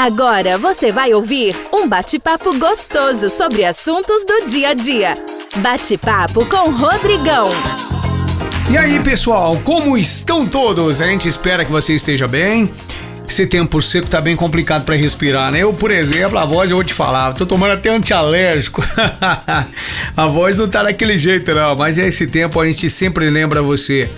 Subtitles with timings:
[0.00, 5.12] Agora você vai ouvir um bate-papo gostoso sobre assuntos do dia a dia.
[5.56, 7.50] Bate-papo com Rodrigão.
[8.70, 11.02] E aí, pessoal, como estão todos?
[11.02, 12.72] A gente espera que você esteja bem.
[13.28, 15.58] Esse tempo seco tá bem complicado para respirar, né?
[15.58, 18.82] Eu, por exemplo, a voz eu vou te falar, tô tomando até antialérgico.
[20.16, 23.60] a voz não tá daquele jeito, não, mas é esse tempo a gente sempre lembra
[23.60, 24.10] você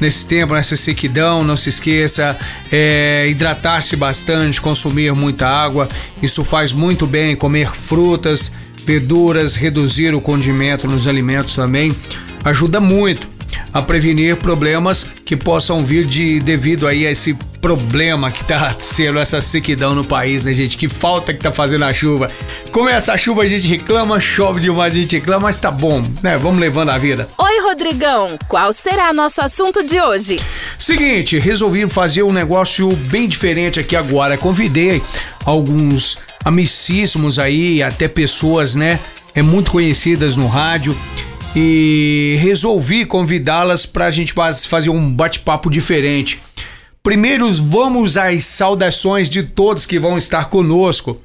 [0.00, 2.36] nesse tempo, nessa sequidão, não se esqueça,
[2.70, 5.88] é, hidratar-se bastante, consumir muita água,
[6.22, 8.52] isso faz muito bem, comer frutas,
[8.84, 11.94] verduras, reduzir o condimento nos alimentos também,
[12.44, 13.37] ajuda muito
[13.72, 19.18] a prevenir problemas que possam vir de devido aí a esse problema que tá sendo
[19.18, 20.76] essa sequidão no país, né, gente?
[20.76, 22.30] Que falta que tá fazendo a chuva.
[22.70, 26.38] Começa a chuva, a gente reclama, chove demais, a gente reclama, mas tá bom, né?
[26.38, 27.28] Vamos levando a vida.
[27.38, 30.40] Oi, Rodrigão, qual será nosso assunto de hoje?
[30.78, 34.38] Seguinte, resolvi fazer um negócio bem diferente aqui agora.
[34.38, 35.02] Convidei
[35.44, 39.00] alguns amicíssimos aí, até pessoas, né?
[39.34, 40.98] É muito conhecidas no rádio
[41.54, 44.34] e resolvi convidá-las para a gente
[44.68, 46.40] fazer um bate-papo diferente.
[47.02, 51.16] Primeiro, vamos às saudações de todos que vão estar conosco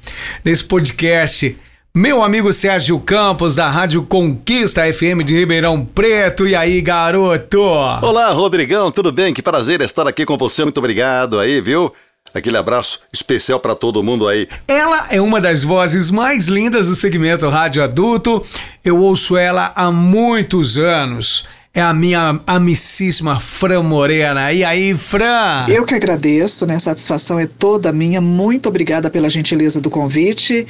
[0.44, 1.56] nesse podcast.
[1.96, 6.46] Meu amigo Sérgio Campos, da Rádio Conquista FM de Ribeirão Preto.
[6.48, 7.60] E aí, garoto?
[7.60, 9.32] Olá, Rodrigão, tudo bem?
[9.32, 10.64] Que prazer estar aqui com você.
[10.64, 11.92] Muito obrigado aí, viu?
[12.34, 14.48] Aquele abraço especial para todo mundo aí.
[14.66, 18.44] Ela é uma das vozes mais lindas do segmento rádio adulto.
[18.84, 21.44] Eu ouço ela há muitos anos.
[21.72, 24.52] É a minha amicíssima Fran Morena.
[24.52, 25.66] E aí, Fran?
[25.68, 26.74] Eu que agradeço, né?
[26.74, 28.20] A satisfação é toda minha.
[28.20, 30.66] Muito obrigada pela gentileza do convite.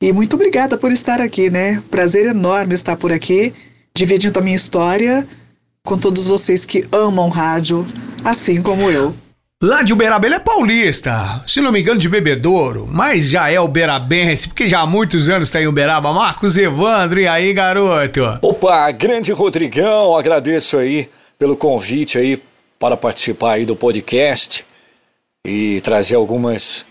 [0.00, 1.82] E muito obrigada por estar aqui, né?
[1.90, 3.54] Prazer enorme estar por aqui,
[3.94, 5.26] dividindo a minha história
[5.86, 7.86] com todos vocês que amam rádio,
[8.24, 9.14] assim como eu.
[9.62, 13.58] Lá de Uberaba, ele é paulista, se não me engano de Bebedouro, mas já é
[13.58, 16.12] uberabense, porque já há muitos anos está em Uberaba.
[16.12, 18.20] Marcos Evandro, e aí, garoto?
[18.42, 21.08] Opa, grande Rodrigão, agradeço aí
[21.38, 22.42] pelo convite aí
[22.78, 24.66] para participar aí do podcast
[25.42, 26.84] e trazer algumas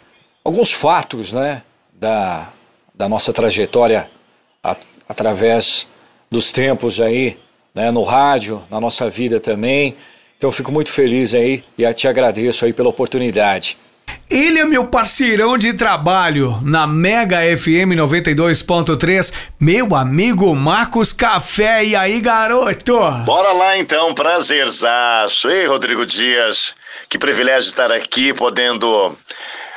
[0.44, 1.62] alguns fatos, né,
[1.94, 2.50] da,
[2.96, 4.10] da nossa trajetória
[5.08, 5.88] através
[6.32, 7.38] dos tempos aí,
[7.76, 9.96] né, no rádio, na nossa vida também.
[10.38, 13.78] Então fico muito feliz aí e te agradeço aí pela oportunidade.
[14.30, 21.86] Ele é meu parceirão de trabalho na Mega FM 92.3, meu amigo Marcos Café.
[21.86, 23.00] E aí, garoto?
[23.24, 25.48] Bora lá então, prazerzaço.
[25.48, 26.74] Ei, Rodrigo Dias,
[27.08, 29.16] que privilégio estar aqui podendo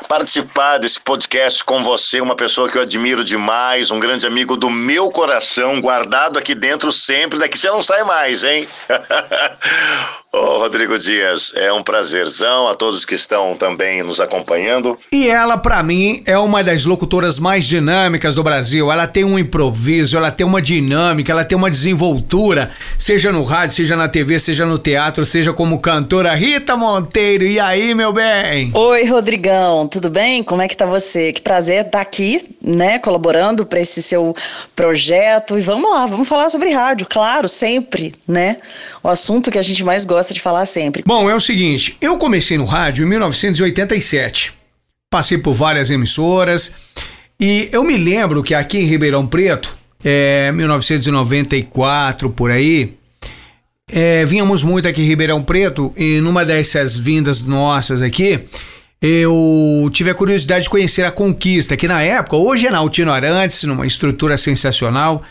[0.08, 4.70] participar desse podcast com você, uma pessoa que eu admiro demais, um grande amigo do
[4.70, 7.38] meu coração, guardado aqui dentro sempre.
[7.38, 8.66] Daqui você não sai mais, hein?
[10.30, 14.98] Ô, Rodrigo Dias, é um prazerzão a todos que estão também nos acompanhando.
[15.10, 18.92] E ela, para mim, é uma das locutoras mais dinâmicas do Brasil.
[18.92, 23.76] Ela tem um improviso, ela tem uma dinâmica, ela tem uma desenvoltura, seja no rádio,
[23.76, 26.34] seja na TV, seja no teatro, seja como cantora.
[26.34, 28.70] Rita Monteiro, e aí, meu bem?
[28.74, 30.44] Oi, Rodrigão, tudo bem?
[30.44, 31.32] Como é que tá você?
[31.32, 34.34] Que prazer estar aqui, né, colaborando para esse seu
[34.76, 35.58] projeto.
[35.58, 38.58] E vamos lá, vamos falar sobre rádio, claro, sempre, né?
[39.02, 41.02] O assunto que a gente mais gosta gosta de falar sempre.
[41.06, 44.52] Bom, é o seguinte, eu comecei no rádio em 1987.
[45.10, 46.72] Passei por várias emissoras
[47.40, 52.94] e eu me lembro que aqui em Ribeirão Preto, é 1994 por aí,
[53.90, 58.44] é, vínhamos muito aqui em Ribeirão Preto e numa dessas vindas nossas aqui,
[59.00, 63.12] eu tive a curiosidade de conhecer a Conquista, que na época, hoje é na Altino
[63.12, 65.22] Arantes, numa estrutura sensacional.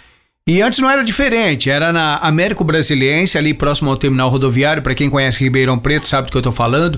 [0.50, 4.96] E antes não era diferente, era na Américo Brasiliense, ali próximo ao terminal rodoviário, para
[4.96, 6.98] quem conhece Ribeirão Preto sabe do que eu tô falando.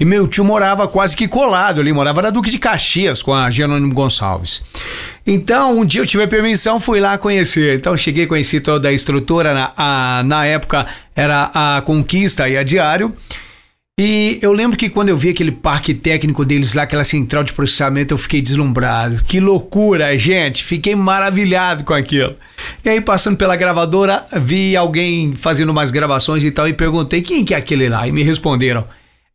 [0.00, 3.50] E meu tio morava quase que colado ali, morava na Duque de Caxias com a
[3.50, 4.62] Jerônimo Gonçalves.
[5.26, 7.76] Então, um dia eu tive a permissão, fui lá conhecer.
[7.76, 12.62] Então, cheguei, conheci toda a estrutura, na, a, na época era a Conquista e a
[12.62, 13.12] Diário.
[13.98, 17.52] E eu lembro que quando eu vi aquele parque técnico deles lá, aquela central de
[17.52, 19.24] processamento, eu fiquei deslumbrado.
[19.24, 20.62] Que loucura, gente!
[20.62, 22.36] Fiquei maravilhado com aquilo.
[22.84, 27.44] E aí, passando pela gravadora, vi alguém fazendo umas gravações e tal, e perguntei quem
[27.44, 28.06] que é aquele lá.
[28.06, 28.84] E me responderam: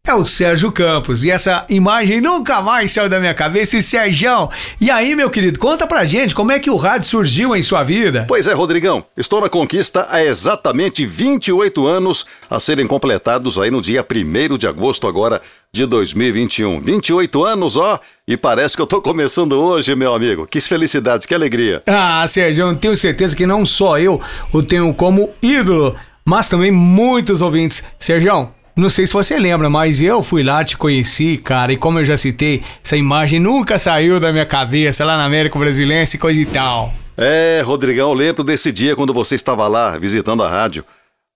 [0.05, 1.23] é o Sérgio Campos.
[1.23, 3.77] E essa imagem nunca mais saiu da minha cabeça.
[3.77, 4.49] E Sérgio,
[4.81, 7.83] e aí, meu querido, conta pra gente como é que o rádio surgiu em sua
[7.83, 8.25] vida?
[8.27, 9.05] Pois é, Rodrigão.
[9.15, 14.67] Estou na Conquista há exatamente 28 anos, a serem completados aí no dia 1 de
[14.67, 15.41] agosto agora
[15.71, 16.81] de 2021.
[16.81, 17.97] 28 anos, ó,
[18.27, 20.45] e parece que eu tô começando hoje, meu amigo.
[20.45, 21.81] Que felicidade, que alegria.
[21.87, 24.19] Ah, Sérgio, tenho certeza que não só eu
[24.51, 25.95] o tenho como ídolo,
[26.25, 27.85] mas também muitos ouvintes.
[27.97, 31.99] Sérgio, Não sei se você lembra, mas eu fui lá, te conheci, cara, e como
[31.99, 36.39] eu já citei, essa imagem nunca saiu da minha cabeça lá na América Brasilense coisa
[36.41, 36.91] e tal.
[37.15, 40.83] É, Rodrigão, eu lembro desse dia quando você estava lá visitando a rádio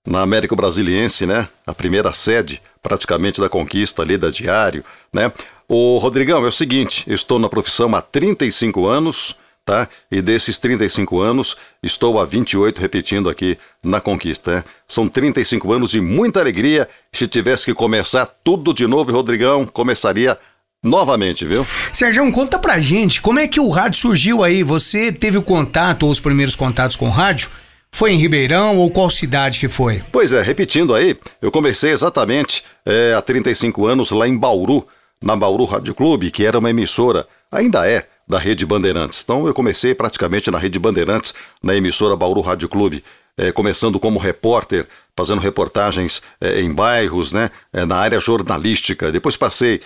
[0.08, 1.48] na América Brasiliense, né?
[1.68, 4.84] A primeira sede praticamente da conquista ali da Diário,
[5.14, 5.32] né?
[5.70, 9.36] O Rodrigão, é o seguinte, eu estou na profissão há 35 anos,
[9.68, 9.90] tá?
[10.10, 14.64] E desses 35 anos, estou há 28 repetindo aqui na conquista, né?
[14.88, 16.88] São 35 anos de muita alegria.
[17.12, 20.40] Se tivesse que começar tudo de novo, Rodrigão, começaria
[20.82, 21.68] novamente, viu?
[21.92, 24.64] Sérgio, conta pra gente, como é que o rádio surgiu aí?
[24.64, 27.50] Você teve o contato ou os primeiros contatos com o rádio?
[27.92, 30.02] Foi em Ribeirão ou qual cidade que foi?
[30.14, 34.88] Pois é, repetindo aí, eu comecei exatamente é, há 35 anos lá em Bauru,
[35.22, 39.22] na Bauru Rádio Clube, que era uma emissora, ainda é, da Rede Bandeirantes.
[39.24, 41.34] Então eu comecei praticamente na Rede Bandeirantes,
[41.64, 43.04] na emissora Bauru Rádio Clube,
[43.38, 49.12] é, começando como repórter, fazendo reportagens é, em bairros, né, é, na área jornalística.
[49.12, 49.80] Depois passei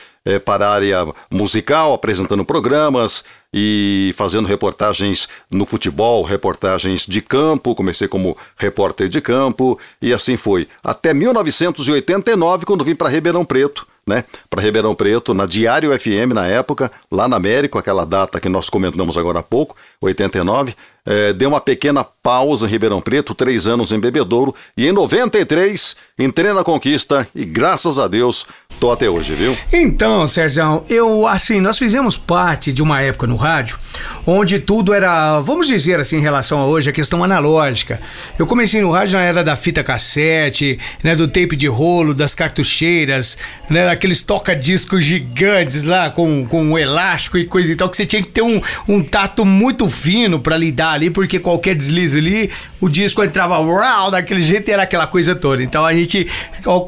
[0.46, 7.74] para a área musical, apresentando programas e fazendo reportagens no futebol, reportagens de campo.
[7.74, 10.68] Comecei como repórter de campo e assim foi.
[10.84, 16.48] Até 1989, quando vim para Ribeirão Preto né, para Ribeirão Preto, na Diário FM na
[16.48, 20.76] época, lá na América, aquela data que nós comentamos agora há pouco, 89.
[21.06, 25.96] É, deu uma pequena pausa em Ribeirão Preto, três anos em Bebedouro, e em 93
[26.20, 28.46] entrei na conquista e graças a Deus
[28.80, 29.58] tô até hoje, viu?
[29.74, 33.78] Então, Sérgio, eu assim, nós fizemos parte de uma época no rádio
[34.26, 38.00] onde tudo era, vamos dizer assim, em relação a hoje, a questão analógica.
[38.38, 42.36] Eu comecei no rádio na era da fita cassete, né, do tape de rolo, das
[42.36, 43.38] cartucheiras,
[43.70, 48.22] né, daqueles toca-discos gigantes lá com, com elástico e coisa e tal, que você tinha
[48.22, 52.50] que ter um, um tato muito fino para lidar ali, porque qualquer deslize ali,
[52.80, 55.64] o disco entrava uau, daquele jeito e era aquela coisa toda.
[55.64, 56.28] Então a gente,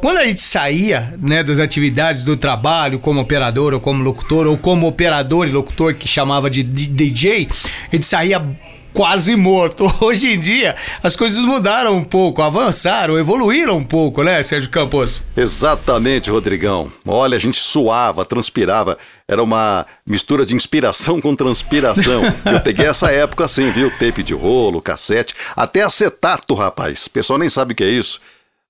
[0.02, 4.58] quando a gente saía, né, das atividades do trabalho como operador ou como locutor, ou
[4.58, 7.48] como operador e locutor que chamava de DJ,
[7.92, 8.42] a gente saía
[8.94, 9.92] quase morto.
[10.00, 15.24] Hoje em dia, as coisas mudaram um pouco, avançaram, evoluíram um pouco, né, Sérgio Campos?
[15.36, 16.92] Exatamente, Rodrigão.
[17.08, 18.98] Olha, a gente suava, transpirava.
[19.28, 22.22] Era uma mistura de inspiração com transpiração.
[22.46, 23.90] Eu peguei essa época assim, viu?
[23.92, 27.08] Tape de rolo, cassete, até acetato, rapaz.
[27.08, 28.22] O pessoal nem sabe o que é isso.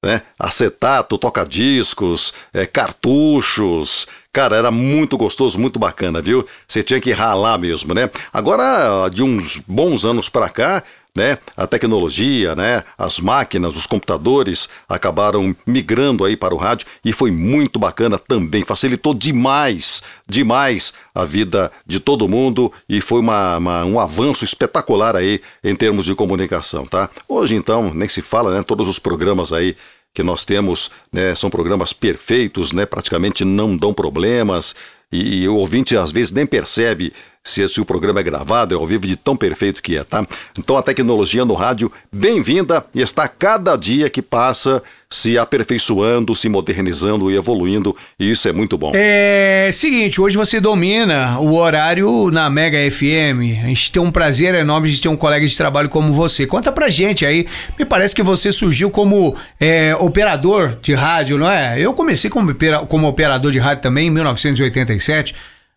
[0.03, 0.21] Né?
[0.37, 6.43] Acetato, toca-discos, é, cartuchos, Cara, era muito gostoso, muito bacana, viu?
[6.67, 8.09] Você tinha que ralar mesmo, né?
[8.33, 10.81] Agora, de uns bons anos para cá,
[11.15, 11.37] né?
[11.55, 12.83] A tecnologia, né?
[12.97, 18.63] As máquinas, os computadores acabaram migrando aí para o rádio e foi muito bacana também.
[18.63, 25.15] Facilitou demais, demais a vida de todo mundo e foi uma, uma, um avanço espetacular
[25.15, 27.09] aí em termos de comunicação, tá?
[27.27, 28.63] Hoje então nem se fala, né?
[28.63, 29.75] Todos os programas aí
[30.13, 34.75] que nós temos né, são programas perfeitos, né, praticamente não dão problemas
[35.11, 37.11] e, e o ouvinte às vezes nem percebe
[37.43, 40.25] se, se o programa é gravado, é ao vivo de tão perfeito que é, tá?
[40.57, 46.47] Então a tecnologia no rádio, bem-vinda e está cada dia que passa se aperfeiçoando, se
[46.47, 48.93] modernizando e evoluindo, e isso é muito bom.
[48.95, 53.61] É seguinte, hoje você domina o horário na Mega FM.
[53.63, 56.47] A gente tem um prazer enorme de ter um colega de trabalho como você.
[56.47, 57.45] Conta pra gente aí.
[57.77, 61.79] Me parece que você surgiu como é, operador de rádio, não é?
[61.79, 62.51] Eu comecei como,
[62.87, 65.35] como operador de rádio também em 1987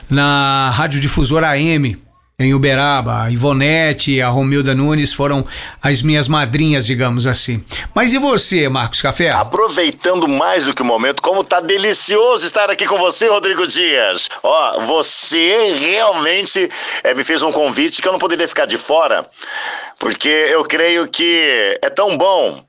[0.08, 2.00] na Rádio Difusora AM,
[2.38, 3.22] em Uberaba.
[3.22, 5.44] A Ivonete e a Romilda Nunes foram
[5.82, 7.64] as minhas madrinhas, digamos assim.
[7.94, 9.30] Mas e você, Marcos Café?
[9.30, 14.28] Aproveitando mais do que o momento, como tá delicioso estar aqui com você, Rodrigo Dias.
[14.42, 16.68] Ó, você realmente
[17.02, 19.24] é, me fez um convite que eu não poderia ficar de fora,
[19.98, 22.62] porque eu creio que é tão bom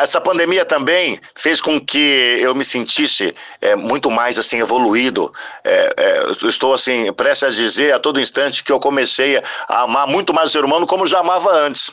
[0.00, 5.32] essa pandemia também fez com que eu me sentisse é, muito mais assim evoluído.
[5.64, 10.06] É, é estou assim prestes a dizer a todo instante que eu comecei a amar
[10.06, 11.90] muito mais o ser humano como já amava antes.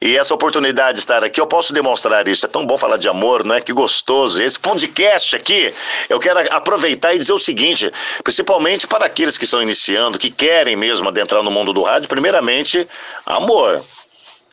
[0.00, 2.44] E essa oportunidade de estar aqui, eu posso demonstrar isso.
[2.46, 3.60] É tão bom falar de amor, não é?
[3.60, 4.42] Que gostoso.
[4.42, 5.72] Esse podcast aqui,
[6.08, 7.90] eu quero aproveitar e dizer o seguinte,
[8.22, 12.86] principalmente para aqueles que estão iniciando, que querem mesmo adentrar no mundo do rádio, primeiramente,
[13.24, 13.82] amor.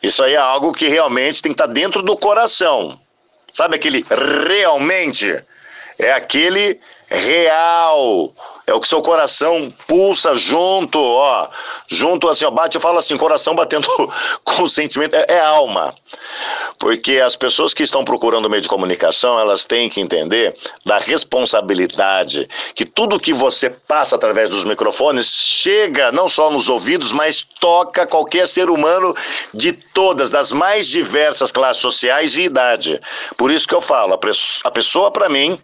[0.02, 2.98] Isso aí é algo que realmente tem que estar dentro do coração.
[3.52, 4.04] Sabe aquele
[4.48, 5.42] realmente?
[5.98, 8.32] É aquele real.
[8.66, 11.48] É o que seu coração pulsa junto, ó.
[11.86, 13.86] Junto assim, ó, bate e fala assim, coração batendo
[14.42, 15.14] com sentimento.
[15.14, 15.94] É, é alma.
[16.76, 22.48] Porque as pessoas que estão procurando meio de comunicação, elas têm que entender da responsabilidade
[22.74, 28.04] que tudo que você passa através dos microfones chega não só nos ouvidos, mas toca
[28.04, 29.14] qualquer ser humano
[29.54, 33.00] de todas, das mais diversas classes sociais e idade.
[33.36, 34.18] Por isso que eu falo,
[34.64, 35.58] a pessoa para mim,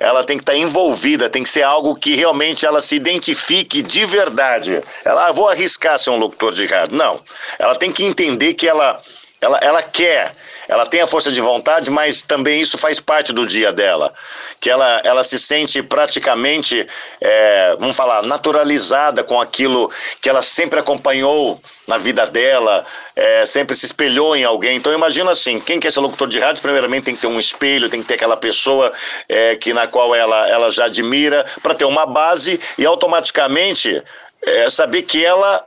[0.00, 3.82] ela tem que estar tá envolvida, tem que ser algo que realmente ela se identifique
[3.82, 4.82] de verdade.
[5.04, 6.96] Ela, ah, vou arriscar ser um locutor de rádio.
[6.96, 7.20] Não.
[7.58, 9.00] Ela tem que entender que ela,
[9.40, 10.34] ela, ela quer
[10.68, 14.12] ela tem a força de vontade, mas também isso faz parte do dia dela.
[14.60, 16.86] Que ela, ela se sente praticamente,
[17.20, 23.76] é, vamos falar, naturalizada com aquilo que ela sempre acompanhou na vida dela, é, sempre
[23.76, 24.76] se espelhou em alguém.
[24.76, 27.88] Então imagina assim, quem quer ser locutor de rádio, primeiramente tem que ter um espelho,
[27.88, 28.92] tem que ter aquela pessoa
[29.28, 34.02] é, que na qual ela, ela já admira, para ter uma base e automaticamente
[34.42, 35.64] é, saber que ela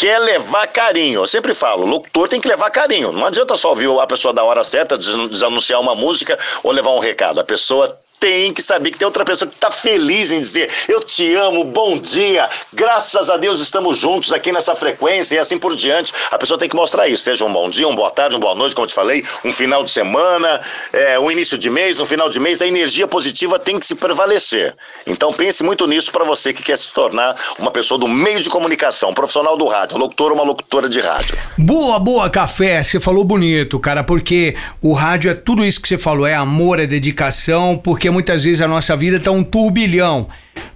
[0.00, 1.20] quer levar carinho.
[1.20, 3.12] Eu sempre falo, locutor tem que levar carinho.
[3.12, 6.98] Não adianta só ouvir a pessoa da hora certa, desanunciar uma música ou levar um
[6.98, 7.38] recado.
[7.38, 11.00] A pessoa tem que saber que tem outra pessoa que está feliz em dizer eu
[11.00, 15.74] te amo, bom dia, graças a Deus estamos juntos aqui nessa frequência e assim por
[15.74, 16.12] diante.
[16.30, 18.54] A pessoa tem que mostrar isso, seja um bom dia, uma boa tarde, uma boa
[18.54, 20.60] noite, como eu te falei, um final de semana,
[20.92, 23.94] é, um início de mês, um final de mês, a energia positiva tem que se
[23.94, 24.74] prevalecer.
[25.06, 28.50] Então pense muito nisso para você que quer se tornar uma pessoa do meio de
[28.50, 31.38] comunicação, profissional do rádio, locutor ou uma locutora de rádio.
[31.56, 35.96] Boa, boa, café, você falou bonito, cara, porque o rádio é tudo isso que você
[35.96, 40.28] falou, é amor, é dedicação, porque muitas vezes a nossa vida tá um turbilhão,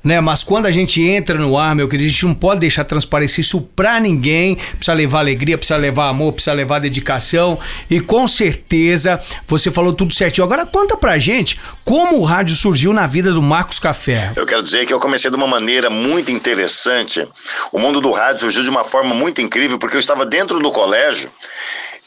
[0.03, 0.21] né?
[0.21, 3.41] Mas quando a gente entra no ar, meu querido, a gente não pode deixar transparecer
[3.41, 4.57] isso pra ninguém.
[4.57, 7.59] Precisa levar alegria, precisa levar amor, precisa levar dedicação.
[7.91, 10.45] E com certeza você falou tudo certinho.
[10.45, 14.33] Agora conta pra gente como o rádio surgiu na vida do Marcos Café.
[14.37, 17.27] Eu quero dizer que eu comecei de uma maneira muito interessante.
[17.73, 20.71] O mundo do rádio surgiu de uma forma muito incrível, porque eu estava dentro do
[20.71, 21.31] colégio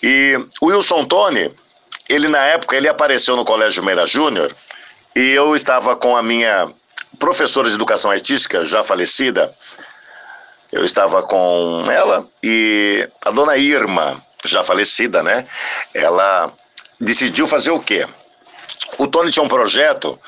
[0.02, 1.50] e o Wilson Tony,
[2.08, 4.54] ele na época, ele apareceu no Colégio Meira Júnior
[5.18, 6.72] e eu estava com a minha
[7.18, 9.52] professora de educação artística, já falecida.
[10.72, 15.48] Eu estava com ela e a dona Irma, já falecida, né?
[15.92, 16.54] Ela
[17.02, 18.06] decidiu fazer o quê?
[19.00, 20.20] O Tony tinha um projeto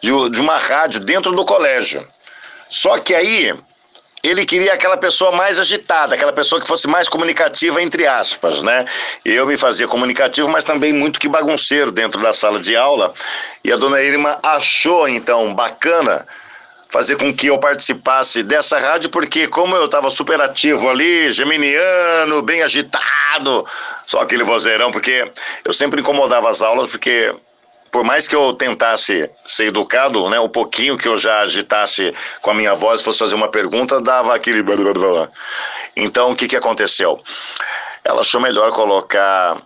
[0.00, 2.06] de, de uma rádio dentro do colégio.
[2.68, 3.52] Só que aí
[4.22, 8.84] ele queria aquela pessoa mais agitada, aquela pessoa que fosse mais comunicativa, entre aspas, né?
[9.24, 13.14] Eu me fazia comunicativo, mas também muito que bagunceiro dentro da sala de aula.
[13.64, 16.26] E a dona Irma achou, então, bacana
[16.88, 22.42] fazer com que eu participasse dessa rádio, porque como eu estava super ativo ali, geminiano,
[22.42, 23.66] bem agitado,
[24.06, 25.30] só aquele vozeirão, porque
[25.64, 27.34] eu sempre incomodava as aulas, porque
[27.90, 32.50] por mais que eu tentasse ser educado, né, o pouquinho que eu já agitasse com
[32.50, 34.64] a minha voz, fosse fazer uma pergunta, dava aquele.
[35.96, 37.22] Então, o que, que aconteceu?
[38.04, 39.56] Ela achou melhor colocar,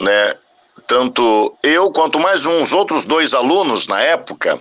[0.00, 0.34] né,
[0.86, 4.58] tanto eu quanto mais uns outros dois alunos na época,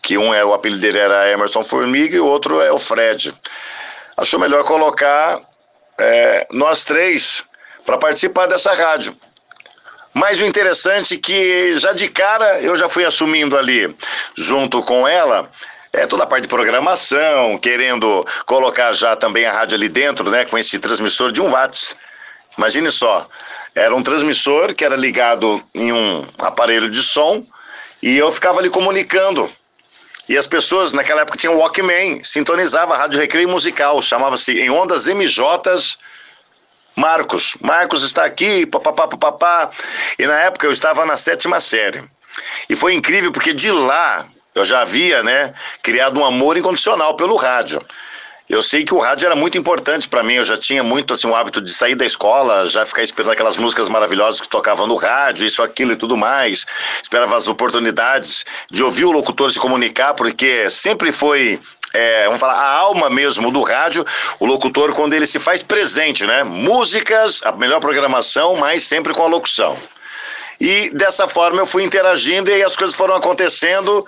[0.00, 3.32] que um era o apelido dele era Emerson Formiga e o outro é o Fred.
[4.16, 5.40] Achou melhor colocar
[5.98, 7.44] é, nós três
[7.86, 9.16] para participar dessa rádio.
[10.14, 13.94] Mas o interessante é que já de cara eu já fui assumindo ali,
[14.36, 15.50] junto com ela,
[15.92, 20.44] é toda a parte de programação, querendo colocar já também a rádio ali dentro, né,
[20.44, 21.96] com esse transmissor de um watts.
[22.56, 23.26] Imagine só,
[23.74, 27.44] era um transmissor que era ligado em um aparelho de som
[28.02, 29.50] e eu ficava ali comunicando.
[30.28, 35.06] E as pessoas naquela época tinham Walkman, sintonizava a rádio recreio musical, chamava-se em ondas
[35.06, 35.98] MJs
[36.96, 39.70] Marcos, Marcos está aqui, papapá, papapá.
[40.18, 42.02] E na época eu estava na sétima série.
[42.68, 47.36] E foi incrível porque de lá eu já havia, né, criado um amor incondicional pelo
[47.36, 47.80] rádio.
[48.50, 51.26] Eu sei que o rádio era muito importante para mim, eu já tinha muito assim
[51.26, 54.96] o hábito de sair da escola, já ficar esperando aquelas músicas maravilhosas que tocavam no
[54.96, 56.66] rádio, isso, aquilo e tudo mais.
[57.02, 61.58] Esperava as oportunidades de ouvir o locutor se comunicar, porque sempre foi
[61.92, 64.04] é, vamos falar, a alma mesmo do rádio,
[64.40, 66.42] o locutor, quando ele se faz presente, né?
[66.42, 69.76] Músicas, a melhor programação, mas sempre com a locução.
[70.60, 74.06] E dessa forma eu fui interagindo e as coisas foram acontecendo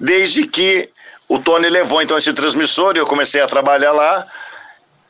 [0.00, 0.88] desde que
[1.28, 4.26] o Tony levou então esse transmissor e eu comecei a trabalhar lá.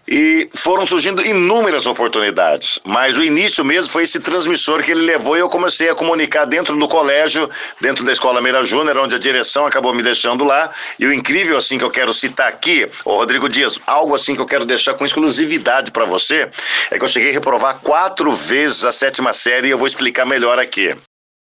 [0.06, 5.36] E foram surgindo inúmeras oportunidades, mas o início mesmo foi esse transmissor que ele levou
[5.36, 7.48] e eu comecei a comunicar dentro do colégio,
[7.80, 10.70] dentro da Escola Meira Júnior, onde a direção acabou me deixando lá.
[10.98, 14.42] E o incrível, assim, que eu quero citar aqui, o Rodrigo Dias, algo assim que
[14.42, 16.50] eu quero deixar com exclusividade para você,
[16.90, 20.26] é que eu cheguei a reprovar quatro vezes a sétima série e eu vou explicar
[20.26, 20.94] melhor aqui.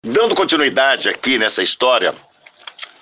[0.06, 2.14] Dando continuidade aqui nessa história,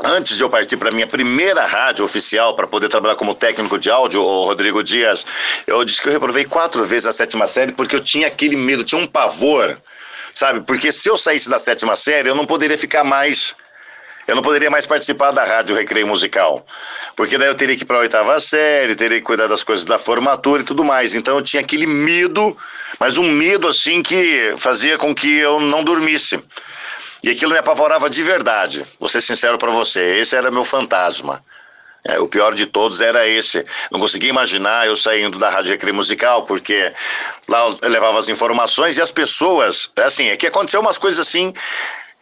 [0.03, 3.89] Antes de eu partir para minha primeira rádio oficial para poder trabalhar como técnico de
[3.89, 5.25] áudio, o Rodrigo Dias,
[5.67, 8.83] eu disse que eu reprovei quatro vezes a sétima série porque eu tinha aquele medo,
[8.83, 9.77] tinha um pavor
[10.33, 10.61] sabe?
[10.61, 13.55] Porque se eu saísse da sétima série, eu não poderia ficar mais.
[14.27, 16.65] Eu não poderia mais participar da rádio Recreio Musical.
[17.15, 19.85] Porque daí eu teria que ir para a oitava série, teria que cuidar das coisas
[19.85, 21.15] da formatura e tudo mais.
[21.15, 22.55] Então eu tinha aquele medo,
[22.99, 26.39] mas um medo assim que fazia com que eu não dormisse.
[27.23, 28.85] E aquilo me apavorava de verdade.
[28.99, 31.43] Vou ser sincero para você, esse era meu fantasma.
[32.03, 33.63] É, o pior de todos era esse.
[33.91, 36.91] Não conseguia imaginar eu saindo da Rádio Recreio Musical, porque
[37.47, 39.89] lá eu levava as informações e as pessoas.
[39.95, 41.53] É assim, é que aconteceu umas coisas assim.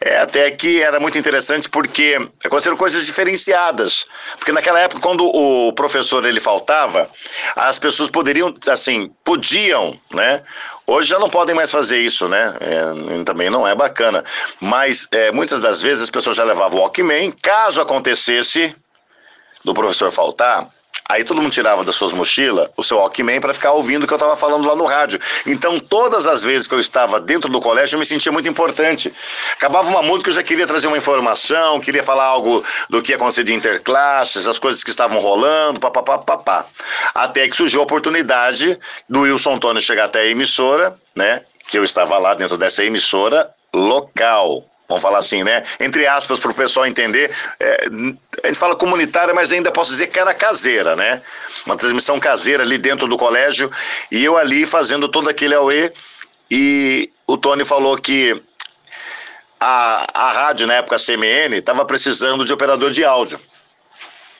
[0.02, 4.06] É, até que era muito interessante porque aconteceram coisas diferenciadas.
[4.38, 7.08] Porque naquela época, quando o professor ele faltava,
[7.54, 10.42] as pessoas poderiam, assim, podiam, né?
[10.90, 12.52] Hoje já não podem mais fazer isso, né?
[12.58, 14.24] É, também não é bacana.
[14.58, 17.30] Mas é, muitas das vezes as pessoas já levavam o Walkman.
[17.30, 18.74] Caso acontecesse
[19.64, 20.66] do professor faltar,
[21.10, 24.12] Aí todo mundo tirava das suas mochilas o seu Walkman para ficar ouvindo o que
[24.12, 25.18] eu estava falando lá no rádio.
[25.44, 29.12] Então, todas as vezes que eu estava dentro do colégio, eu me sentia muito importante.
[29.54, 33.16] Acabava uma música, eu já queria trazer uma informação, queria falar algo do que ia
[33.16, 36.64] acontecer de interclasses, as coisas que estavam rolando, papapá, papá.
[37.12, 38.78] Até que surgiu a oportunidade
[39.08, 41.42] do Wilson Antônio chegar até a emissora, né?
[41.66, 45.62] Que eu estava lá dentro dessa emissora local vamos falar assim, né?
[45.78, 47.30] Entre aspas, para o pessoal entender.
[47.60, 47.86] É,
[48.42, 51.22] a gente fala comunitária, mas ainda posso dizer que era caseira, né?
[51.64, 53.70] Uma transmissão caseira ali dentro do colégio.
[54.10, 55.92] E eu ali fazendo todo aquele AUE.
[56.50, 58.42] E o Tony falou que
[59.60, 63.38] a, a rádio, na época a CMN, estava precisando de operador de áudio.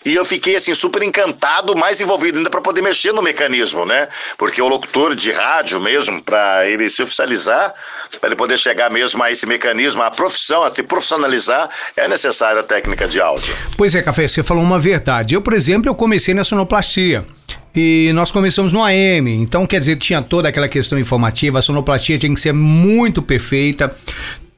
[0.04, 4.08] E eu fiquei assim super encantado, mais envolvido ainda para poder mexer no mecanismo, né?
[4.38, 7.74] Porque o locutor de rádio mesmo, para ele se oficializar,
[8.18, 12.60] para ele poder chegar mesmo a esse mecanismo, a profissão, a se profissionalizar, é necessária
[12.60, 13.54] a técnica de áudio.
[13.76, 15.34] Pois é, Café, você falou uma verdade.
[15.34, 17.26] Eu, por exemplo, eu comecei na sonoplastia.
[17.74, 22.18] E nós começamos no AM, então quer dizer, tinha toda aquela questão informativa, a sonoplastia
[22.18, 23.94] tinha que ser muito perfeita,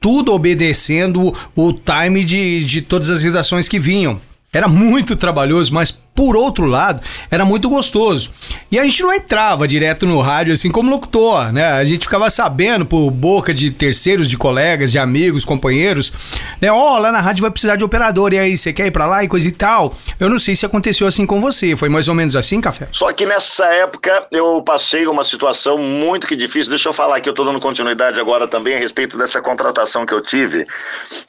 [0.01, 4.19] tudo obedecendo o time de, de todas as redações que vinham.
[4.53, 8.29] Era muito trabalhoso, mas por outro lado, era muito gostoso.
[8.71, 11.71] E a gente não entrava direto no rádio assim como locutor, né?
[11.71, 16.13] A gente ficava sabendo por boca de terceiros, de colegas, de amigos, companheiros,
[16.61, 16.71] né?
[16.71, 19.05] Ó, oh, lá na rádio vai precisar de operador, e aí, você quer ir pra
[19.05, 19.95] lá e coisa e tal?
[20.19, 22.87] Eu não sei se aconteceu assim com você, foi mais ou menos assim, Café?
[22.91, 26.69] Só que nessa época eu passei uma situação muito que difícil.
[26.69, 30.13] Deixa eu falar que eu tô dando continuidade agora também a respeito dessa contratação que
[30.13, 30.65] eu tive.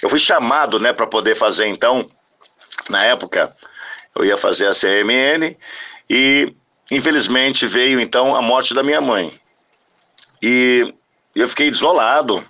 [0.03, 2.07] Eu fui chamado, né, para poder fazer então
[2.89, 3.55] na época,
[4.15, 5.57] eu ia fazer a CMN
[6.09, 6.55] e
[6.91, 9.33] infelizmente veio então a morte da minha mãe.
[10.43, 10.95] E
[11.35, 12.45] eu fiquei desolado.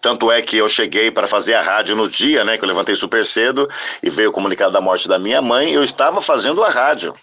[0.00, 2.94] Tanto é que eu cheguei para fazer a rádio no dia, né, que eu levantei
[2.94, 3.68] super cedo
[4.00, 7.14] e veio o comunicado da morte da minha mãe, eu estava fazendo a rádio.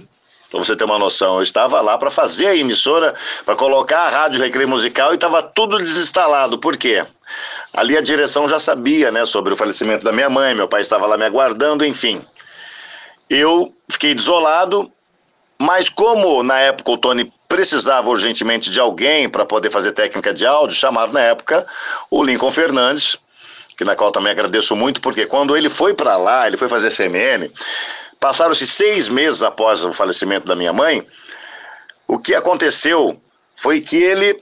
[0.49, 3.13] Para você ter uma noção, eu estava lá para fazer a emissora,
[3.45, 6.57] para colocar a rádio Recreio Musical e estava tudo desinstalado.
[6.57, 7.05] Por quê?
[7.73, 11.05] Ali a direção já sabia, né, sobre o falecimento da minha mãe, meu pai estava
[11.05, 12.21] lá me aguardando, enfim.
[13.29, 14.91] Eu fiquei desolado,
[15.58, 20.45] mas como na época o Tony precisava urgentemente de alguém para poder fazer técnica de
[20.45, 21.65] áudio, chamaram na época
[22.10, 23.17] o Lincoln Fernandes,
[23.77, 26.91] que na qual também agradeço muito, porque quando ele foi para lá, ele foi fazer
[26.91, 27.51] CMN,
[28.19, 31.05] passaram-se seis meses após o falecimento da minha mãe,
[32.08, 33.19] o que aconteceu
[33.55, 34.41] foi que ele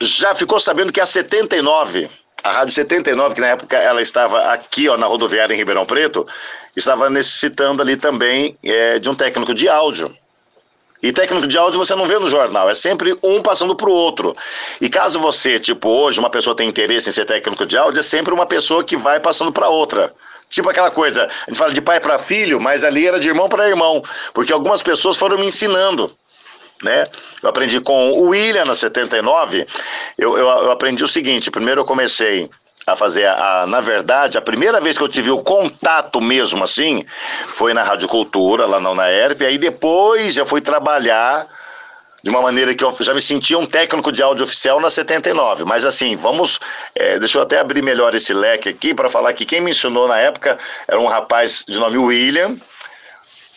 [0.00, 2.08] já ficou sabendo que a 79
[2.46, 6.26] a Rádio 79, que na época ela estava aqui ó, na rodoviária em Ribeirão Preto,
[6.76, 10.16] estava necessitando ali também é, de um técnico de áudio.
[11.02, 13.92] E técnico de áudio você não vê no jornal, é sempre um passando para o
[13.92, 14.34] outro.
[14.80, 18.02] E caso você, tipo, hoje uma pessoa tem interesse em ser técnico de áudio, é
[18.02, 20.14] sempre uma pessoa que vai passando para outra.
[20.48, 23.48] Tipo aquela coisa, a gente fala de pai para filho, mas ali era de irmão
[23.48, 24.00] para irmão,
[24.32, 26.16] porque algumas pessoas foram me ensinando
[26.82, 27.04] né?
[27.42, 29.66] Eu aprendi com o William na 79.
[30.18, 32.50] Eu, eu, eu aprendi o seguinte: primeiro eu comecei
[32.86, 36.62] a fazer a, a, na verdade, a primeira vez que eu tive o contato mesmo
[36.62, 37.04] assim
[37.46, 41.46] foi na Rádio Cultura, lá na UNAERP, aí depois já fui trabalhar
[42.22, 45.64] de uma maneira que eu já me sentia um técnico de áudio oficial na 79.
[45.64, 46.58] Mas assim, vamos.
[46.94, 50.08] É, deixa eu até abrir melhor esse leque aqui para falar que quem me ensinou
[50.08, 50.58] na época
[50.88, 52.56] era um rapaz de nome William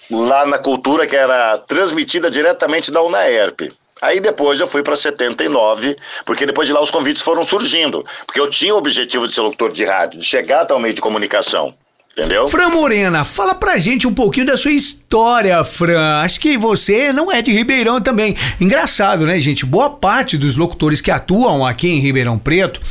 [0.09, 3.71] lá na cultura que era transmitida diretamente da UNAERP.
[4.01, 8.05] Aí depois eu fui para 79, porque depois de lá os convites foram surgindo.
[8.25, 10.93] Porque eu tinha o objetivo de ser locutor de rádio, de chegar até o meio
[10.93, 11.73] de comunicação.
[12.11, 12.47] Entendeu?
[12.47, 16.21] Fran Morena, fala pra gente um pouquinho da sua história, Fran.
[16.21, 18.35] Acho que você não é de Ribeirão também.
[18.59, 19.65] Engraçado, né, gente?
[19.65, 22.81] Boa parte dos locutores que atuam aqui em Ribeirão Preto,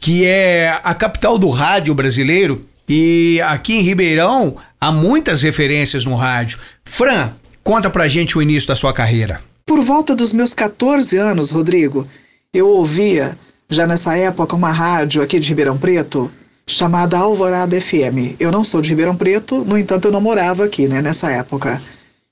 [0.00, 6.14] que é a capital do rádio brasileiro, e aqui em Ribeirão há muitas referências no
[6.14, 6.58] rádio.
[6.84, 9.40] Fran, conta pra gente o início da sua carreira.
[9.66, 12.06] Por volta dos meus 14 anos, Rodrigo,
[12.52, 13.38] eu ouvia
[13.72, 16.30] já nessa época, uma rádio aqui de Ribeirão Preto
[16.66, 18.36] chamada Alvorada FM.
[18.38, 21.80] Eu não sou de Ribeirão Preto, no entanto, eu não morava aqui, né, nessa época.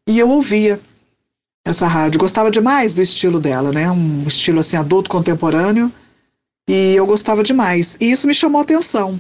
[0.09, 0.81] E eu ouvia
[1.65, 5.93] essa rádio, gostava demais do estilo dela, né, um estilo assim adulto contemporâneo,
[6.69, 7.97] e eu gostava demais.
[8.01, 9.19] E isso me chamou a atenção,